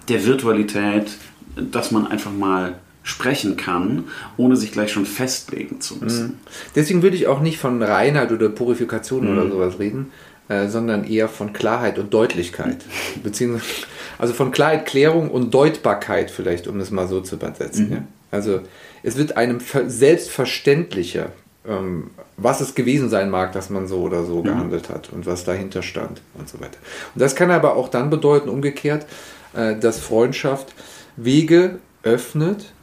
[0.09, 1.11] der Virtualität,
[1.55, 4.05] dass man einfach mal sprechen kann,
[4.35, 6.25] ohne sich gleich schon festlegen zu müssen.
[6.27, 6.33] Mhm.
[6.75, 9.37] Deswegen würde ich auch nicht von Reinheit oder Purifikation mhm.
[9.37, 10.11] oder sowas reden,
[10.47, 12.77] äh, sondern eher von Klarheit und Deutlichkeit.
[13.23, 13.85] Beziehungsweise,
[14.17, 17.87] also von Klarheit, Klärung und Deutbarkeit vielleicht, um es mal so zu übersetzen.
[17.87, 17.93] Mhm.
[17.93, 18.03] Ja?
[18.31, 18.61] Also
[19.03, 21.31] es wird einem selbstverständlicher,
[21.67, 24.43] ähm, was es gewesen sein mag, dass man so oder so mhm.
[24.43, 26.77] gehandelt hat und was dahinter stand und so weiter.
[27.13, 29.05] Und das kann aber auch dann bedeuten, umgekehrt,
[29.53, 30.73] äh, dass Freundschaft
[31.15, 32.73] Wege öffnet,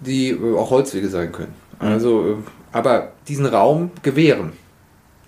[0.00, 1.54] die äh, auch Holzwege sein können.
[1.80, 1.86] Mhm.
[1.86, 2.34] Also, äh,
[2.72, 4.52] aber diesen Raum gewähren,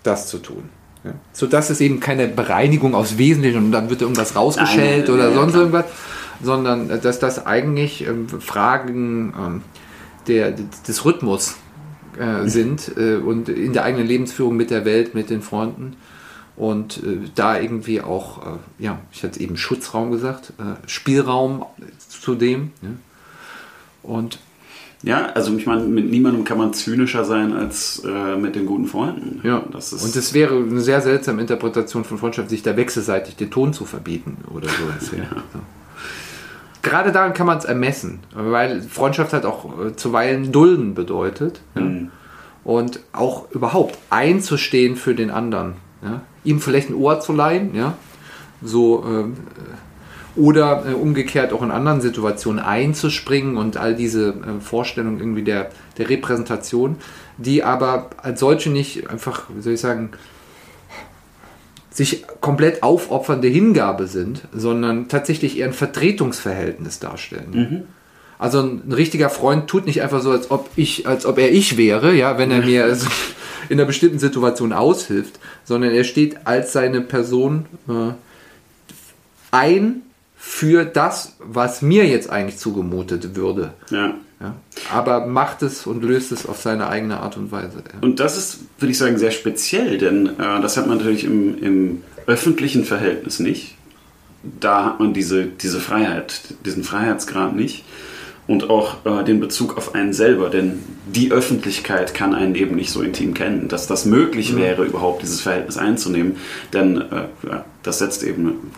[0.03, 0.69] das zu tun.
[1.05, 1.13] Ja?
[1.33, 5.55] Sodass es eben keine Bereinigung aus Wesentlichen und dann wird irgendwas rausgeschält Nein, oder sonst
[5.55, 5.85] ja, irgendwas,
[6.43, 9.63] sondern äh, dass das eigentlich ähm, Fragen ähm,
[10.27, 11.57] der, des Rhythmus
[12.19, 15.97] äh, sind äh, und in der eigenen Lebensführung mit der Welt, mit den Freunden.
[16.57, 21.65] Und äh, da irgendwie auch, äh, ja, ich hatte eben Schutzraum gesagt, äh, Spielraum
[22.09, 22.73] zudem.
[22.83, 22.89] Ja.
[24.03, 24.39] Und
[25.05, 28.87] ja, also ich meine, mit niemandem kann man zynischer sein als äh, mit den guten
[28.87, 29.41] Freunden.
[29.45, 33.37] Ja, das ist und es wäre eine sehr seltsame Interpretation von Freundschaft, sich da wechselseitig
[33.37, 35.17] den Ton zu verbieten oder so.
[35.17, 35.29] ja.
[35.53, 35.61] so
[36.83, 41.61] gerade daran kann man es ermessen, weil Freundschaft halt auch äh, zuweilen Dulden bedeutet.
[41.75, 41.83] Ja?
[41.83, 42.11] Mhm.
[42.65, 45.75] Und auch überhaupt einzustehen für den anderen.
[46.03, 46.23] Ja?
[46.45, 47.95] Ihm vielleicht ein Ohr zu leihen, ja?
[48.63, 54.61] so, ähm, äh, oder äh, umgekehrt auch in anderen Situationen einzuspringen und all diese äh,
[54.61, 56.97] Vorstellungen irgendwie der, der Repräsentation,
[57.39, 60.11] die aber als solche nicht einfach, wie soll ich sagen,
[61.99, 67.51] sich komplett aufopfernde Hingabe sind, sondern tatsächlich eher ein Vertretungsverhältnis darstellen.
[67.51, 67.83] Mhm.
[68.39, 71.77] Also ein richtiger Freund tut nicht einfach so, als ob ich, als ob er ich
[71.77, 72.97] wäre, ja, wenn er mir
[73.69, 78.13] in einer bestimmten Situation aushilft, sondern er steht als seine Person äh,
[79.51, 80.03] ein
[80.37, 83.73] für das, was mir jetzt eigentlich zugemutet würde.
[83.91, 84.15] Ja.
[84.41, 84.55] Ja,
[84.93, 87.79] aber macht es und löst es auf seine eigene Art und Weise.
[87.79, 87.99] Ja.
[88.01, 91.61] Und das ist, würde ich sagen, sehr speziell, denn äh, das hat man natürlich im,
[91.63, 93.75] im, öffentlichen Verhältnis nicht.
[94.61, 97.85] Da hat man diese, diese Freiheit, diesen Freiheitsgrad nicht
[98.47, 102.91] und auch äh, den Bezug auf einen selber, denn die Öffentlichkeit kann einen eben nicht
[102.91, 104.59] so intim kennen, dass das möglich mhm.
[104.59, 106.37] wäre, überhaupt dieses Verhältnis einzunehmen,
[106.73, 107.25] denn äh,
[107.83, 108.73] das setzt eben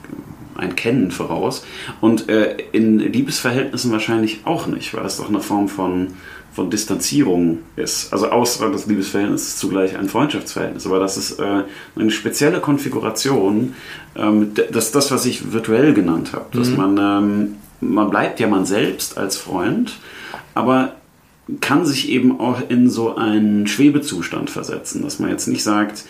[0.61, 1.65] ein Kennen voraus.
[2.01, 6.09] Und äh, in Liebesverhältnissen wahrscheinlich auch nicht, weil das doch eine Form von,
[6.53, 8.13] von Distanzierung ist.
[8.13, 10.87] Also außer das Liebesverhältnis ist zugleich ein Freundschaftsverhältnis.
[10.87, 11.63] Aber das ist äh,
[11.97, 13.75] eine spezielle Konfiguration.
[14.17, 16.47] Ähm, das ist das, was ich virtuell genannt habe.
[16.57, 19.99] Dass man, ähm, man bleibt ja man selbst als Freund,
[20.55, 20.95] aber
[21.61, 26.05] kann sich eben auch in so einen Schwebezustand versetzen, dass man jetzt nicht sagt,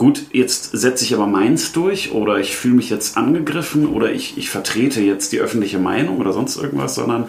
[0.00, 4.38] gut, jetzt setze ich aber meins durch oder ich fühle mich jetzt angegriffen oder ich,
[4.38, 7.28] ich vertrete jetzt die öffentliche Meinung oder sonst irgendwas, sondern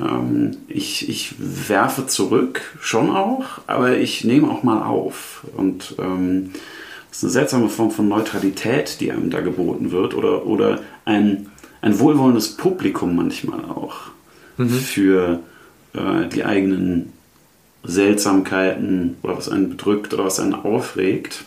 [0.00, 5.42] ähm, ich, ich werfe zurück, schon auch, aber ich nehme auch mal auf.
[5.56, 6.50] Und ähm,
[7.08, 11.48] das ist eine seltsame Form von Neutralität, die einem da geboten wird oder, oder ein,
[11.80, 13.96] ein wohlwollendes Publikum manchmal auch
[14.56, 14.70] mhm.
[14.70, 15.40] für
[15.94, 17.12] äh, die eigenen
[17.82, 21.44] Seltsamkeiten oder was einen bedrückt oder was einen aufregt,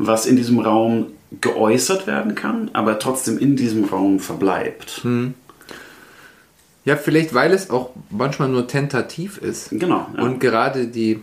[0.00, 1.06] was in diesem Raum
[1.40, 5.00] geäußert werden kann, aber trotzdem in diesem Raum verbleibt.
[5.02, 5.34] Hm.
[6.84, 9.70] Ja, vielleicht weil es auch manchmal nur tentativ ist.
[9.70, 10.06] Genau.
[10.16, 10.22] Ja.
[10.22, 11.20] Und gerade die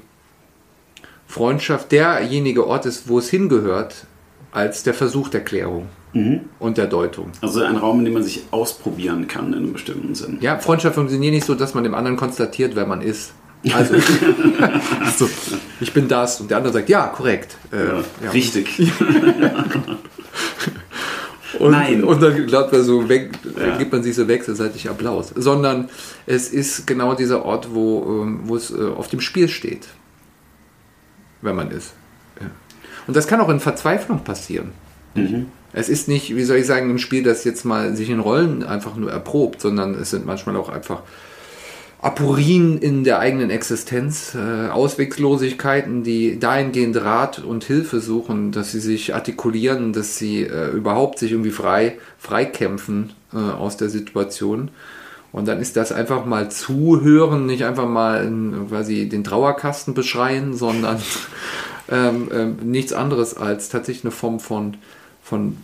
[1.27, 4.05] Freundschaft derjenige Ort ist, wo es hingehört,
[4.51, 6.41] als der Versuch der Klärung mhm.
[6.59, 7.31] und der Deutung.
[7.41, 10.37] Also ein Raum, in dem man sich ausprobieren kann in einem bestimmten Sinn.
[10.41, 13.33] Ja, Freundschaft funktioniert nicht so, dass man dem anderen konstatiert, wer man ist.
[13.73, 13.95] Also,
[15.17, 15.29] so,
[15.79, 17.57] ich bin das und der andere sagt, ja, korrekt.
[17.71, 18.31] Äh, ja, ja.
[18.31, 18.79] Richtig.
[21.59, 22.03] und, Nein.
[22.03, 23.77] Und dann glaubt man so, weg, ja.
[23.77, 25.33] gibt man sich so wechselseitig Applaus.
[25.35, 25.89] Sondern
[26.25, 29.87] es ist genau dieser Ort, wo, ähm, wo es äh, auf dem Spiel steht,
[31.41, 31.93] wenn man ist.
[33.07, 34.71] Und das kann auch in Verzweiflung passieren.
[35.15, 35.47] Mhm.
[35.73, 38.63] Es ist nicht, wie soll ich sagen, ein Spiel, das jetzt mal sich in Rollen
[38.63, 41.03] einfach nur erprobt, sondern es sind manchmal auch einfach
[42.07, 48.79] Aporien in der eigenen Existenz, äh, Ausweglosigkeiten, die dahingehend Rat und Hilfe suchen, dass sie
[48.79, 54.71] sich artikulieren, dass sie äh, überhaupt sich irgendwie frei, frei kämpfen äh, aus der Situation.
[55.33, 60.53] Und dann ist das einfach mal zuhören, nicht einfach mal in, quasi den Trauerkasten beschreien,
[60.53, 61.01] sondern
[61.91, 64.77] ähm, ähm, nichts anderes als tatsächlich eine Form von
[65.21, 65.57] von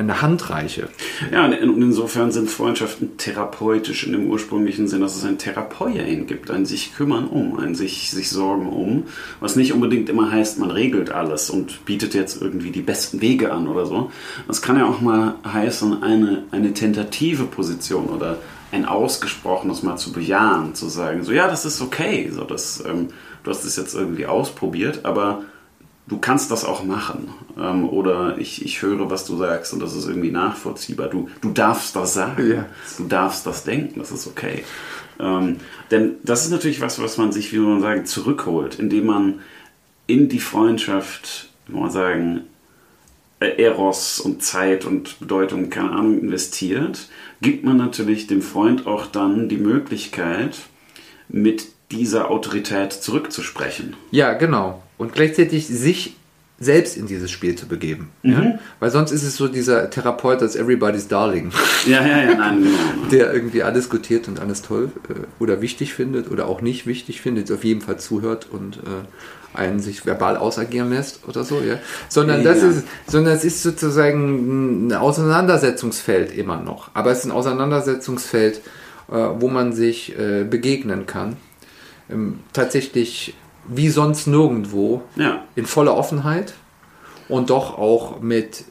[0.00, 0.88] eine Handreiche.
[1.32, 6.50] Ja, und insofern sind Freundschaften therapeutisch in dem ursprünglichen Sinn, dass es ein Therapeuen gibt,
[6.50, 9.04] ein sich kümmern um, ein sich, sich sorgen um,
[9.40, 13.52] was nicht unbedingt immer heißt, man regelt alles und bietet jetzt irgendwie die besten Wege
[13.52, 14.10] an oder so.
[14.48, 18.38] Das kann ja auch mal heißen, eine, eine tentative Position oder
[18.72, 23.08] ein ausgesprochenes mal zu bejahen, zu sagen, so ja, das ist okay, so das, ähm,
[23.42, 25.42] du hast es jetzt irgendwie ausprobiert, aber
[26.10, 27.28] du kannst das auch machen.
[27.58, 31.08] Ähm, oder ich, ich höre, was du sagst und das ist irgendwie nachvollziehbar.
[31.08, 32.50] Du, du darfst das sagen.
[32.50, 32.66] Ja.
[32.98, 34.00] Du darfst das denken.
[34.00, 34.64] Das ist okay.
[35.18, 35.56] Ähm,
[35.90, 39.40] denn das ist natürlich was, was man sich, wie man sagen, zurückholt, indem man
[40.06, 42.42] in die Freundschaft, wie man sagen,
[43.38, 47.08] äh, Eros und Zeit und Bedeutung, keine Ahnung, investiert,
[47.40, 50.58] gibt man natürlich dem Freund auch dann die Möglichkeit,
[51.28, 53.96] mit dieser Autorität zurückzusprechen.
[54.10, 56.14] Ja, genau und gleichzeitig sich
[56.58, 58.10] selbst in dieses Spiel zu begeben.
[58.22, 58.32] Mhm.
[58.32, 58.58] Ja?
[58.80, 61.52] Weil sonst ist es so dieser Therapeut als Everybody's Darling.
[61.86, 62.58] Ja, ja, ja, nein,
[62.94, 63.08] genau.
[63.10, 67.22] Der irgendwie alles gutiert und alles toll äh, oder wichtig findet oder auch nicht wichtig
[67.22, 71.78] findet, auf jeden Fall zuhört und äh, einen sich verbal ausagieren lässt oder so, ja.
[72.10, 72.68] Sondern das ja.
[72.68, 76.90] ist, sondern es ist sozusagen ein Auseinandersetzungsfeld immer noch.
[76.92, 78.60] Aber es ist ein Auseinandersetzungsfeld,
[79.10, 81.38] äh, wo man sich äh, begegnen kann.
[82.10, 83.34] Ähm, tatsächlich
[83.68, 85.44] wie sonst nirgendwo ja.
[85.54, 86.54] in voller Offenheit
[87.28, 88.64] und doch auch mit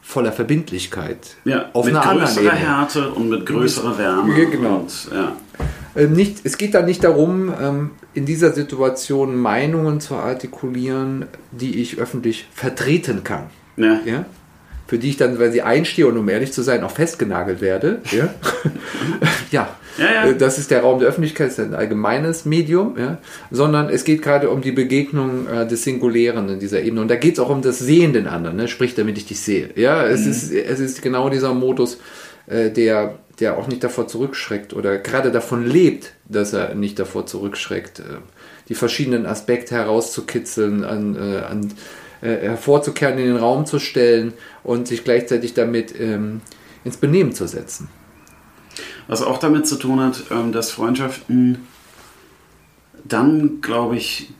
[0.00, 1.36] voller Verbindlichkeit.
[1.44, 4.34] Ja, auf mit einer größerer Härte und mit größerer Wärme.
[4.46, 4.76] Genau.
[4.76, 5.32] Und, ja.
[5.96, 11.80] Ähm, nicht, es geht da nicht darum, ähm, in dieser Situation Meinungen zu artikulieren, die
[11.80, 13.46] ich öffentlich vertreten kann.
[13.76, 13.98] Ja.
[14.04, 14.24] ja?
[14.86, 18.00] Für die ich dann, weil sie einstehe und um ehrlich zu sein, auch festgenagelt werde.
[18.12, 18.34] Ja.
[19.50, 19.76] ja.
[19.98, 20.30] Ja, ja.
[20.30, 23.18] Äh, das ist der Raum der Öffentlichkeit, das ist ein allgemeines Medium, ja?
[23.50, 27.00] sondern es geht gerade um die Begegnung äh, des Singulären in dieser Ebene.
[27.00, 28.68] Und da geht es auch um das Sehen den anderen, ne?
[28.68, 29.70] sprich, damit ich dich sehe.
[29.74, 30.30] Ja, es, mhm.
[30.30, 31.98] ist, es ist genau dieser Modus,
[32.46, 37.26] äh, der, der auch nicht davor zurückschreckt oder gerade davon lebt, dass er nicht davor
[37.26, 38.02] zurückschreckt, äh,
[38.68, 41.72] die verschiedenen Aspekte herauszukitzeln, an, äh, an
[42.20, 46.40] hervorzukehren, in den Raum zu stellen und sich gleichzeitig damit ähm,
[46.84, 47.88] ins Benehmen zu setzen.
[49.08, 51.58] Was auch damit zu tun hat, ähm, dass Freundschaften
[53.04, 54.30] dann, glaube ich,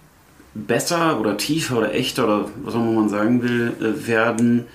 [0.55, 4.67] besser oder tiefer oder echter oder was auch immer man sagen will, äh, werden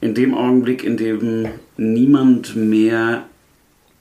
[0.00, 3.24] in dem Augenblick, in dem niemand mehr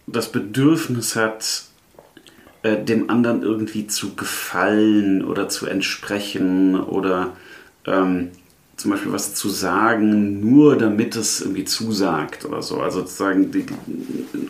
[0.07, 1.63] das Bedürfnis hat,
[2.63, 7.34] äh, dem anderen irgendwie zu gefallen oder zu entsprechen oder
[7.89, 8.29] ähm,
[8.77, 12.79] zum Beispiel was zu sagen, nur damit es irgendwie zusagt oder so.
[12.79, 13.65] Also sozusagen die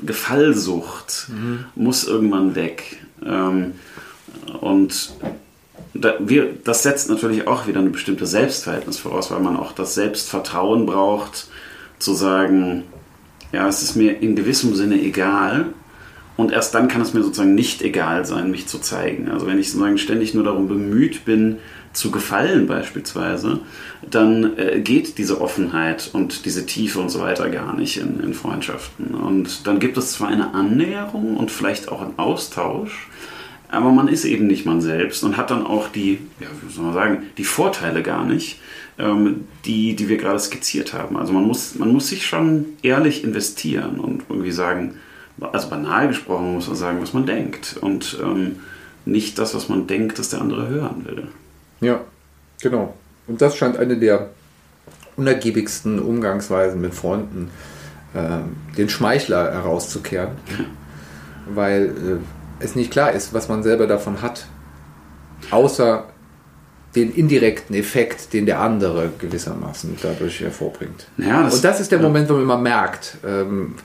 [0.05, 1.65] Gefallsucht mhm.
[1.75, 2.97] muss irgendwann weg.
[3.25, 3.73] Ähm,
[4.61, 5.11] und
[5.95, 9.95] da, wir, das setzt natürlich auch wieder eine bestimmte Selbstverhältnis voraus, weil man auch das
[9.95, 11.47] Selbstvertrauen braucht,
[11.97, 12.83] zu sagen,
[13.51, 15.73] ja, es ist mir in gewissem Sinne egal.
[16.37, 19.29] Und erst dann kann es mir sozusagen nicht egal sein, mich zu zeigen.
[19.29, 21.57] Also wenn ich sozusagen ständig nur darum bemüht bin,
[21.99, 23.59] zu gefallen beispielsweise,
[24.09, 28.33] dann äh, geht diese Offenheit und diese Tiefe und so weiter gar nicht in, in
[28.33, 29.13] Freundschaften.
[29.13, 33.09] Und dann gibt es zwar eine Annäherung und vielleicht auch einen Austausch,
[33.67, 36.85] aber man ist eben nicht man selbst und hat dann auch die, ja, wie soll
[36.85, 38.61] man sagen, die Vorteile gar nicht,
[38.97, 41.17] ähm, die, die wir gerade skizziert haben.
[41.17, 44.95] Also man muss, man muss sich schon ehrlich investieren und irgendwie sagen,
[45.51, 48.55] also banal gesprochen muss man sagen, was man denkt und ähm,
[49.05, 51.27] nicht das, was man denkt, dass der andere hören will.
[51.81, 52.01] Ja,
[52.61, 52.93] genau.
[53.27, 54.29] Und das scheint eine der
[55.15, 57.51] unergiebigsten Umgangsweisen mit Freunden,
[58.13, 58.39] äh,
[58.77, 60.31] den Schmeichler herauszukehren,
[61.53, 64.45] weil äh, es nicht klar ist, was man selber davon hat,
[65.51, 66.05] außer
[66.95, 71.07] den indirekten Effekt, den der andere gewissermaßen dadurch hervorbringt.
[71.17, 72.05] Ja, das, Und das ist der ja.
[72.05, 73.75] Moment, wo man immer merkt, ähm,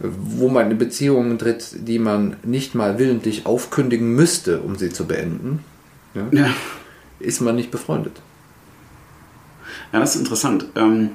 [0.00, 5.06] wo man in Beziehungen tritt, die man nicht mal willentlich aufkündigen müsste, um sie zu
[5.06, 5.64] beenden.
[6.14, 6.26] Ja?
[6.30, 6.50] ja
[7.20, 8.20] ist man nicht befreundet.
[9.92, 10.66] Ja, das ist interessant.
[10.76, 11.10] Ähm,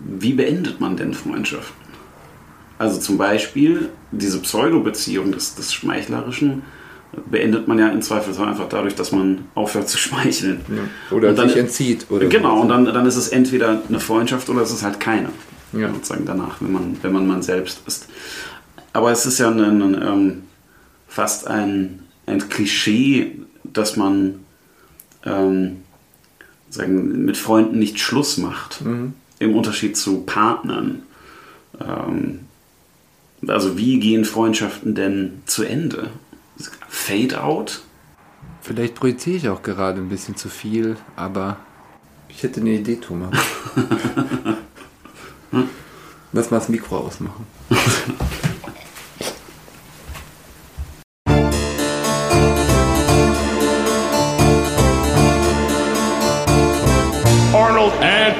[0.00, 1.82] wie beendet man denn Freundschaften?
[2.78, 6.62] Also zum Beispiel diese Pseudo-Beziehung des, des Schmeichlerischen
[7.26, 10.60] beendet man ja im Zweifelsfall einfach dadurch, dass man aufhört zu schmeicheln.
[10.68, 11.16] Ja.
[11.16, 12.06] Oder dann, sich entzieht.
[12.10, 12.62] Oder genau, so.
[12.62, 15.28] und dann, dann ist es entweder eine Freundschaft oder es ist halt keine.
[15.72, 15.92] Ja.
[15.92, 18.08] Sozusagen danach, wenn man, wenn man man selbst ist.
[18.92, 20.42] Aber es ist ja ein, ein, ähm,
[21.08, 24.40] fast ein, ein Klischee, dass man
[25.24, 25.82] ähm,
[26.70, 28.84] sagen, mit Freunden nicht Schluss macht.
[28.84, 29.14] Mhm.
[29.38, 31.02] Im Unterschied zu Partnern.
[31.80, 32.40] Ähm,
[33.46, 36.10] also wie gehen Freundschaften denn zu Ende?
[36.88, 37.82] Fade out?
[38.60, 41.56] Vielleicht projiziere ich auch gerade ein bisschen zu viel, aber
[42.28, 43.36] ich hätte eine Idee, Thomas.
[46.32, 47.46] Lass mal das Mikro ausmachen.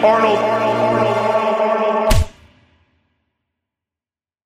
[0.05, 0.52] Arnold.